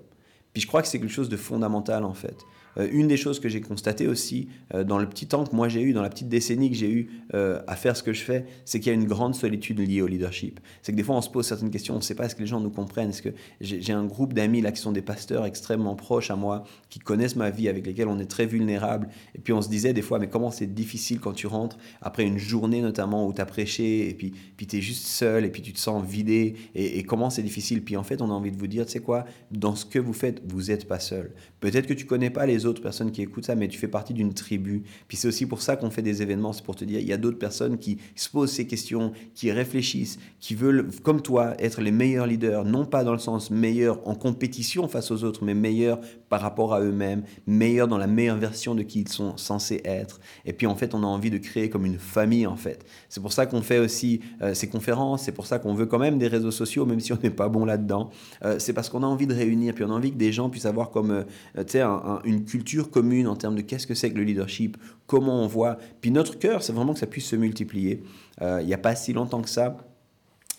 Puis 0.53 0.63
je 0.63 0.67
crois 0.67 0.83
que 0.83 0.89
c'est 0.89 0.99
quelque 0.99 1.13
chose 1.13 1.29
de 1.29 1.37
fondamental 1.37 2.05
en 2.05 2.15
fait. 2.15 2.37
Euh, 2.79 2.89
une 2.91 3.09
des 3.09 3.17
choses 3.17 3.41
que 3.41 3.49
j'ai 3.49 3.61
constaté 3.61 4.07
aussi 4.07 4.49
euh, 4.75 4.85
dans 4.85 4.99
le 4.99 5.09
petit 5.09 5.27
temps 5.27 5.45
que 5.45 5.55
moi 5.55 5.69
j'ai 5.69 5.83
eu, 5.83 5.93
dans 5.93 6.03
la 6.03 6.09
petite 6.09 6.29
décennie 6.29 6.71
que 6.71 6.77
j'ai 6.77 6.91
eu 6.91 7.11
euh, 7.35 7.61
à 7.67 7.77
faire 7.77 7.97
ce 7.97 8.03
que 8.03 8.13
je 8.13 8.23
fais, 8.23 8.47
c'est 8.65 8.81
qu'il 8.81 8.89
y 8.89 8.95
a 8.95 8.99
une 8.99 9.07
grande 9.07 9.35
solitude 9.35 9.79
liée 9.81 10.03
au 10.03 10.07
leadership. 10.07 10.61
C'est 10.83 10.93
que 10.93 10.97
des 10.97 11.03
fois 11.03 11.17
on 11.17 11.23
se 11.23 11.31
pose 11.31 11.47
certaines 11.47 11.71
questions, 11.71 11.95
on 11.95 11.99
ne 11.99 12.03
sait 12.03 12.15
pas 12.15 12.27
est-ce 12.27 12.35
que 12.35 12.41
les 12.41 12.47
gens 12.47 12.61
nous 12.61 12.71
comprennent. 12.71 13.11
Est-ce 13.11 13.23
que 13.23 13.31
j'ai 13.61 13.93
un 13.93 14.05
groupe 14.05 14.33
d'amis 14.33 14.61
là 14.61 14.73
qui 14.73 14.81
sont 14.81 14.93
des 14.93 15.03
pasteurs 15.03 15.47
extrêmement 15.47 15.95
proches 15.97 16.31
à 16.31 16.37
moi, 16.37 16.65
qui 16.89 16.99
connaissent 16.99 17.37
ma 17.37 17.51
vie, 17.51 17.69
avec 17.69 17.87
lesquels 17.87 18.09
on 18.09 18.19
est 18.19 18.31
très 18.31 18.47
vulnérable? 18.47 19.09
Et 19.35 19.39
puis 19.39 19.53
on 19.53 19.63
se 19.63 19.69
disait 19.69 19.93
des 19.93 20.03
fois, 20.03 20.19
mais 20.19 20.29
comment 20.29 20.51
c'est 20.51 20.73
difficile 20.73 21.21
quand 21.21 21.33
tu 21.33 21.47
rentres 21.47 21.79
après 22.01 22.25
une 22.25 22.39
journée 22.39 22.81
notamment 22.83 23.27
où 23.27 23.33
tu 23.33 23.41
as 23.41 23.47
prêché 23.47 24.09
et 24.09 24.15
puis, 24.15 24.33
puis 24.57 24.67
tu 24.67 24.79
es 24.79 24.81
juste 24.81 25.07
seul 25.07 25.45
et 25.45 25.51
puis 25.51 25.63
tu 25.63 25.73
te 25.73 25.79
sens 25.79 26.05
vidé 26.05 26.55
et, 26.75 26.99
et 26.99 27.03
comment 27.03 27.31
c'est 27.31 27.43
difficile? 27.43 27.83
Puis 27.83 27.97
en 27.97 28.03
fait, 28.03 28.23
on 28.23 28.31
a 28.31 28.35
envie 28.35 28.53
de 28.53 28.59
vous 28.59 28.67
dire, 28.67 28.87
tu 28.87 28.93
sais 28.93 29.01
quoi, 29.01 29.25
dans 29.51 29.75
ce 29.75 29.85
que 29.85 29.99
vous 29.99 30.13
faites, 30.13 30.43
vous 30.47 30.65
n'êtes 30.65 30.87
pas 30.87 31.01
seul. 31.01 31.33
Peut-être 31.61 31.87
que 31.87 31.95
tu 31.95 32.07
connais 32.07 32.31
pas 32.31 32.47
les 32.47 32.60
autres 32.67 32.83
personnes 32.83 33.11
qui 33.11 33.23
écoutent 33.23 33.47
ça, 33.47 33.55
mais 33.55 33.69
tu 33.69 33.79
fais 33.79 33.89
partie 33.89 34.15
d'une 34.15 34.35
tribu. 34.35 34.83
Puis 35.09 35.17
c'est 35.17 35.29
aussi 35.29 35.47
pour 35.47 35.63
ça 35.63 35.77
qu'on 35.77 35.91
fait 35.91 36.03
des 36.03 36.23
événements, 36.23 36.53
c'est 36.53 36.65
pour 36.65 36.77
te 36.77 36.85
dire, 36.85 37.01
il 37.01 37.07
y 37.07 37.13
a 37.13 37.17
d'autres 37.17 37.39
personnes 37.39 37.79
qui 37.79 37.99
se 38.15 38.29
posent 38.29 38.53
ces 38.53 38.67
questions, 38.67 39.13
qui 39.35 39.51
réfléchissent, 39.53 40.19
qui 40.41 40.55
veulent, 40.55 40.89
comme 41.03 41.23
toi, 41.23 41.55
être 41.59 41.81
les 41.81 41.93
meilleurs 41.93 42.27
leaders, 42.27 42.65
non 42.65 42.85
pas 42.85 43.05
dans 43.05 43.13
le 43.13 43.19
sens 43.19 43.51
meilleur 43.51 44.07
en 44.09 44.15
compétition 44.15 44.89
face 44.89 45.11
aux 45.11 45.25
autres, 45.25 45.45
mais 45.45 45.55
meilleurs 45.55 46.01
par 46.29 46.41
rapport 46.41 46.73
à 46.75 46.81
eux-mêmes, 46.81 47.25
meilleurs 47.47 47.89
dans 47.89 47.99
la 47.99 48.07
meilleure 48.07 48.37
version 48.39 48.75
de 48.75 48.83
qui 48.83 49.01
ils 49.01 49.09
sont 49.09 49.37
censés 49.37 49.81
être. 49.85 50.21
Et 50.45 50.53
puis 50.53 50.67
en 50.67 50.77
fait, 50.77 50.95
on 50.95 51.03
a 51.03 51.07
envie 51.07 51.31
de 51.31 51.39
créer 51.39 51.69
comme 51.69 51.85
une 51.85 51.99
famille 51.99 52.47
en 52.47 52.57
fait. 52.57 52.85
C'est 53.09 53.21
pour 53.21 53.33
ça 53.33 53.47
qu'on 53.47 53.63
fait 53.63 53.79
aussi 53.79 54.21
euh, 54.43 54.55
ces 54.55 54.69
conférences, 54.69 55.23
c'est 55.23 55.33
pour 55.33 55.47
ça 55.47 55.59
qu'on 55.59 55.75
veut 55.75 55.87
quand 55.87 55.99
même 55.99 56.19
des 56.19 56.29
réseaux 56.29 56.51
sociaux, 56.51 56.87
même 56.87 57.01
si 57.01 57.13
on 57.13 57.19
n'est 57.23 57.31
pas 57.31 57.49
bon 57.49 57.65
là-dedans. 57.65 58.11
Euh, 58.45 58.59
c'est 58.59 58.73
parce 58.73 58.89
qu'on 58.89 59.03
a 59.03 59.07
envie 59.07 59.27
de 59.27 59.35
réunir, 59.35 59.75
puis 59.75 59.85
on 59.85 59.91
a 59.91 59.95
envie 59.95 60.13
que 60.13 60.19
des 60.19 60.33
gens 60.33 60.51
puissent 60.51 60.67
avoir 60.67 60.91
comme 60.91 61.25
euh, 61.57 62.19
une 62.25 62.45
culture 62.51 62.91
commune 62.91 63.27
en 63.27 63.37
termes 63.37 63.57
de 63.57 63.63
qu'est-ce 63.63 63.87
que 63.87 63.95
c'est 63.95 64.11
que 64.11 64.17
le 64.17 64.25
leadership, 64.25 64.77
comment 65.07 65.43
on 65.43 65.47
voit. 65.47 65.79
Puis 66.01 66.11
notre 66.11 66.39
cœur, 66.39 66.63
c'est 66.63 66.73
vraiment 66.73 66.93
que 66.93 67.01
ça 67.01 67.07
puisse 67.07 67.27
se 67.27 67.37
multiplier. 67.37 68.03
il 68.41 68.67
n'y 68.67 68.75
a 68.75 68.79
pas 68.79 68.95
si 68.95 69.13
longtemps 69.13 69.43
que 69.43 69.49
ça, 69.49 69.77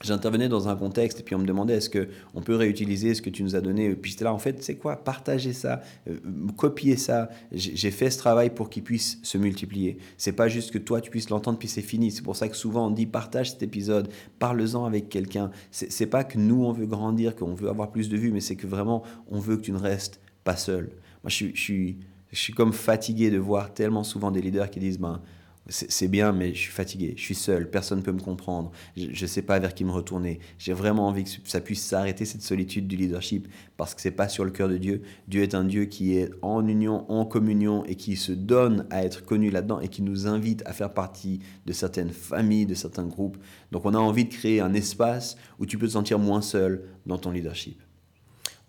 J'intervenais 0.04 0.50
dans 0.50 0.68
un 0.68 0.76
contexte 0.76 1.20
et 1.20 1.24
puis 1.24 1.36
on 1.36 1.40
me 1.40 1.46
demandait 1.46 1.76
est-ce 1.76 1.90
qu'on 1.90 2.42
peut 2.42 2.56
réutiliser 2.56 3.14
ce 3.14 3.22
que 3.22 3.30
tu 3.30 3.44
nous 3.44 3.56
as 3.56 3.62
donné? 3.62 3.94
Puis 3.96 4.12
j'étais 4.12 4.24
là, 4.24 4.34
en 4.34 4.40
fait, 4.40 4.64
c'est 4.64 4.76
quoi? 4.76 4.96
Partager 4.96 5.54
ça, 5.54 5.82
euh, 6.10 6.18
copier 6.58 6.98
ça. 6.98 7.30
J'ai 7.52 7.92
fait 7.92 8.10
ce 8.10 8.18
travail 8.18 8.50
pour 8.50 8.70
qu'il 8.70 8.84
puisse 8.84 9.20
se 9.22 9.38
multiplier. 9.38 9.98
C'est 10.18 10.32
pas 10.32 10.48
juste 10.48 10.72
que 10.72 10.80
toi 10.80 11.02
tu 11.02 11.12
puisses 11.12 11.30
l'entendre 11.30 11.60
puis 11.60 11.68
c'est 11.68 11.82
fini. 11.82 12.12
C'est 12.12 12.24
pour 12.24 12.36
ça 12.36 12.50
que 12.50 12.56
souvent 12.56 12.88
on 12.88 12.92
dit 12.92 13.06
partage 13.06 13.52
cet 13.52 13.64
épisode, 13.64 14.10
parle-en 14.40 14.86
avec 14.86 15.10
quelqu'un. 15.10 15.52
C'est 15.72 16.08
pas 16.08 16.24
que 16.24 16.38
nous 16.38 16.64
on 16.64 16.72
veut 16.72 16.88
grandir, 16.88 17.36
qu'on 17.36 17.54
veut 17.54 17.70
avoir 17.70 17.92
plus 17.92 18.10
de 18.10 18.18
vues, 18.18 18.32
mais 18.32 18.42
c'est 18.42 18.56
que 18.56 18.68
vraiment 18.68 19.04
on 19.30 19.40
veut 19.40 19.58
que 19.58 19.62
tu 19.62 19.72
ne 19.72 19.80
restes 19.80 20.20
pas 20.44 20.56
seul. 20.56 20.90
Moi 21.24 21.30
je 21.30 21.48
je 21.54 21.60
suis, 21.60 21.98
je 22.32 22.40
suis 22.40 22.54
comme 22.54 22.74
fatigué 22.74 23.30
de 23.30 23.38
voir 23.38 23.74
tellement 23.74 24.04
souvent 24.04 24.32
des 24.32 24.42
leaders 24.42 24.70
qui 24.70 24.80
disent 24.80 25.00
ben, 25.00 25.22
c'est 25.70 26.08
bien, 26.08 26.32
mais 26.32 26.54
je 26.54 26.60
suis 26.60 26.72
fatigué, 26.72 27.14
je 27.16 27.22
suis 27.22 27.36
seul, 27.36 27.70
personne 27.70 28.00
ne 28.00 28.04
peut 28.04 28.12
me 28.12 28.20
comprendre, 28.20 28.72
je 28.98 29.08
ne 29.08 29.28
sais 29.28 29.44
pas 29.44 29.60
vers 29.60 29.76
qui 29.76 29.86
me 29.86 29.92
retourner. 29.92 30.40
J'ai 30.58 30.74
vraiment 30.74 31.08
envie 31.08 31.24
que 31.24 31.30
ça 31.46 31.62
puisse 31.62 31.86
s'arrêter, 31.86 32.26
cette 32.26 32.42
solitude 32.42 32.88
du 32.88 32.96
leadership, 32.96 33.48
parce 33.78 33.94
que 33.94 34.02
ce 34.02 34.08
n'est 34.08 34.16
pas 34.16 34.28
sur 34.28 34.44
le 34.44 34.50
cœur 34.50 34.68
de 34.70 34.78
Dieu. 34.78 35.04
Dieu 35.28 35.44
est 35.44 35.54
un 35.54 35.64
Dieu 35.64 35.86
qui 35.86 36.18
est 36.18 36.32
en 36.42 36.68
union, 36.68 37.10
en 37.12 37.26
communion, 37.26 37.86
et 37.86 37.96
qui 37.96 38.16
se 38.16 38.32
donne 38.32 38.88
à 38.90 39.06
être 39.06 39.24
connu 39.24 39.52
là-dedans, 39.52 39.80
et 39.80 39.88
qui 39.88 40.02
nous 40.02 40.28
invite 40.28 40.64
à 40.66 40.74
faire 40.74 40.94
partie 40.94 41.40
de 41.66 41.74
certaines 41.74 42.12
familles, 42.12 42.66
de 42.66 42.76
certains 42.76 43.06
groupes. 43.06 43.38
Donc 43.72 43.86
on 43.86 43.94
a 43.94 44.00
envie 44.00 44.26
de 44.26 44.34
créer 44.34 44.62
un 44.62 44.74
espace 44.74 45.38
où 45.60 45.66
tu 45.68 45.78
peux 45.78 45.88
te 45.88 45.94
sentir 45.94 46.18
moins 46.18 46.42
seul 46.42 46.84
dans 47.06 47.20
ton 47.20 47.32
leadership. 47.32 47.80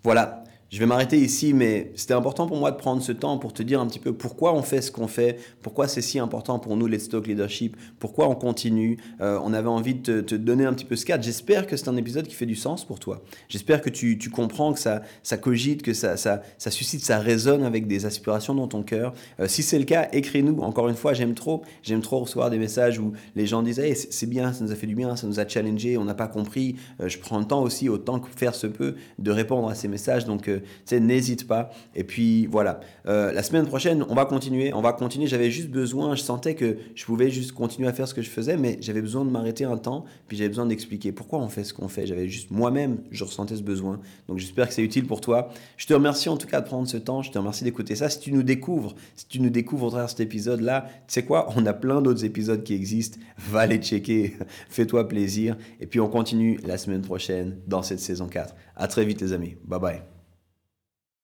Voilà, 0.03 0.43
je 0.73 0.79
vais 0.79 0.87
m'arrêter 0.87 1.19
ici, 1.19 1.53
mais 1.53 1.91
c'était 1.93 2.15
important 2.15 2.47
pour 2.47 2.57
moi 2.57 2.71
de 2.71 2.77
prendre 2.77 2.99
ce 3.03 3.11
temps 3.11 3.37
pour 3.37 3.53
te 3.53 3.61
dire 3.61 3.79
un 3.79 3.85
petit 3.85 3.99
peu 3.99 4.11
pourquoi 4.11 4.55
on 4.55 4.63
fait 4.63 4.81
ce 4.81 4.91
qu'on 4.91 5.07
fait, 5.07 5.37
pourquoi 5.61 5.87
c'est 5.87 6.01
si 6.01 6.17
important 6.17 6.57
pour 6.57 6.75
nous, 6.75 6.87
Let's 6.87 7.09
Talk 7.09 7.27
Leadership, 7.27 7.77
pourquoi 7.99 8.27
on 8.27 8.33
continue. 8.33 8.97
Euh, 9.21 9.39
on 9.43 9.53
avait 9.53 9.67
envie 9.67 9.93
de 9.93 10.21
te, 10.21 10.33
donner 10.33 10.65
un 10.65 10.73
petit 10.73 10.85
peu 10.85 10.95
ce 10.95 11.05
cadre. 11.05 11.23
J'espère 11.23 11.67
que 11.67 11.77
c'est 11.77 11.89
un 11.89 11.95
épisode 11.95 12.25
qui 12.25 12.33
fait 12.33 12.47
du 12.47 12.55
sens 12.55 12.85
pour 12.85 12.99
toi. 12.99 13.21
J'espère 13.49 13.83
que 13.83 13.91
tu, 13.91 14.17
comprends, 14.31 14.73
que 14.73 14.79
ça, 14.79 15.03
ça 15.21 15.37
cogite, 15.37 15.83
que 15.83 15.93
ça, 15.93 16.17
ça, 16.17 16.41
ça, 16.57 16.71
suscite, 16.71 17.05
ça 17.05 17.19
résonne 17.19 17.63
avec 17.63 17.85
des 17.85 18.07
aspirations 18.07 18.55
dans 18.55 18.67
ton 18.67 18.81
cœur. 18.81 19.13
Euh, 19.39 19.47
si 19.47 19.61
c'est 19.61 19.77
le 19.77 19.85
cas, 19.85 20.07
écris-nous. 20.11 20.59
Encore 20.61 20.89
une 20.89 20.95
fois, 20.95 21.13
j'aime 21.13 21.35
trop, 21.35 21.61
j'aime 21.83 22.01
trop 22.01 22.21
recevoir 22.21 22.49
des 22.49 22.57
messages 22.57 22.97
où 22.97 23.13
les 23.35 23.45
gens 23.45 23.61
disent 23.61 23.77
hey, 23.77 23.95
c'est 23.95 24.27
bien, 24.27 24.53
ça 24.53 24.63
nous 24.63 24.71
a 24.71 24.75
fait 24.75 24.87
du 24.87 24.95
bien, 24.95 25.15
ça 25.17 25.27
nous 25.27 25.39
a 25.39 25.47
challengé, 25.47 25.99
on 25.99 26.05
n'a 26.05 26.15
pas 26.15 26.27
compris. 26.27 26.77
Euh, 26.99 27.09
je 27.09 27.19
prends 27.19 27.37
le 27.37 27.45
temps 27.45 27.61
aussi, 27.61 27.89
autant 27.89 28.19
que 28.19 28.27
faire 28.35 28.55
se 28.55 28.65
peut, 28.65 28.95
de 29.19 29.29
répondre 29.29 29.69
à 29.69 29.75
ces 29.75 29.87
messages. 29.87 30.25
Donc, 30.25 30.49
n'hésite 30.91 31.47
pas. 31.47 31.71
Et 31.95 32.03
puis 32.03 32.45
voilà, 32.47 32.79
euh, 33.07 33.31
la 33.31 33.43
semaine 33.43 33.65
prochaine, 33.65 34.05
on 34.09 34.15
va 34.15 34.25
continuer, 34.25 34.73
on 34.73 34.81
va 34.81 34.93
continuer. 34.93 35.27
J'avais 35.27 35.51
juste 35.51 35.69
besoin, 35.69 36.15
je 36.15 36.21
sentais 36.21 36.55
que 36.55 36.77
je 36.95 37.05
pouvais 37.05 37.29
juste 37.29 37.51
continuer 37.51 37.87
à 37.87 37.93
faire 37.93 38.07
ce 38.07 38.13
que 38.13 38.21
je 38.21 38.29
faisais, 38.29 38.57
mais 38.57 38.77
j'avais 38.81 39.01
besoin 39.01 39.25
de 39.25 39.29
m'arrêter 39.29 39.65
un 39.65 39.77
temps, 39.77 40.05
puis 40.27 40.37
j'avais 40.37 40.49
besoin 40.49 40.65
d'expliquer 40.65 41.11
pourquoi 41.11 41.39
on 41.39 41.49
fait 41.49 41.63
ce 41.63 41.73
qu'on 41.73 41.87
fait. 41.87 42.05
J'avais 42.05 42.27
juste 42.27 42.51
moi-même, 42.51 42.99
je 43.11 43.23
ressentais 43.23 43.55
ce 43.55 43.63
besoin. 43.63 43.99
Donc 44.27 44.39
j'espère 44.39 44.67
que 44.67 44.73
c'est 44.73 44.83
utile 44.83 45.05
pour 45.05 45.21
toi. 45.21 45.49
Je 45.77 45.87
te 45.87 45.93
remercie 45.93 46.29
en 46.29 46.37
tout 46.37 46.47
cas 46.47 46.61
de 46.61 46.65
prendre 46.65 46.87
ce 46.87 46.97
temps, 46.97 47.21
je 47.21 47.31
te 47.31 47.37
remercie 47.37 47.63
d'écouter 47.63 47.95
ça. 47.95 48.09
Si 48.09 48.19
tu 48.19 48.31
nous 48.31 48.43
découvres, 48.43 48.95
si 49.15 49.27
tu 49.27 49.39
nous 49.39 49.49
découvres 49.49 49.87
au 49.87 49.89
travers 49.89 50.09
cet 50.09 50.19
épisode-là, 50.19 50.87
tu 51.07 51.13
sais 51.13 51.23
quoi, 51.23 51.49
on 51.55 51.65
a 51.65 51.73
plein 51.73 52.01
d'autres 52.01 52.25
épisodes 52.25 52.63
qui 52.63 52.73
existent. 52.73 53.19
Va 53.37 53.65
les 53.65 53.77
checker, 53.77 54.33
fais-toi 54.69 55.07
plaisir. 55.07 55.57
Et 55.79 55.87
puis 55.87 55.99
on 55.99 56.07
continue 56.07 56.59
la 56.65 56.77
semaine 56.77 57.01
prochaine 57.01 57.57
dans 57.67 57.83
cette 57.83 57.99
saison 57.99 58.27
4. 58.27 58.55
À 58.75 58.87
très 58.87 59.05
vite 59.05 59.21
les 59.21 59.33
amis. 59.33 59.55
Bye 59.65 59.79
bye. 59.79 60.12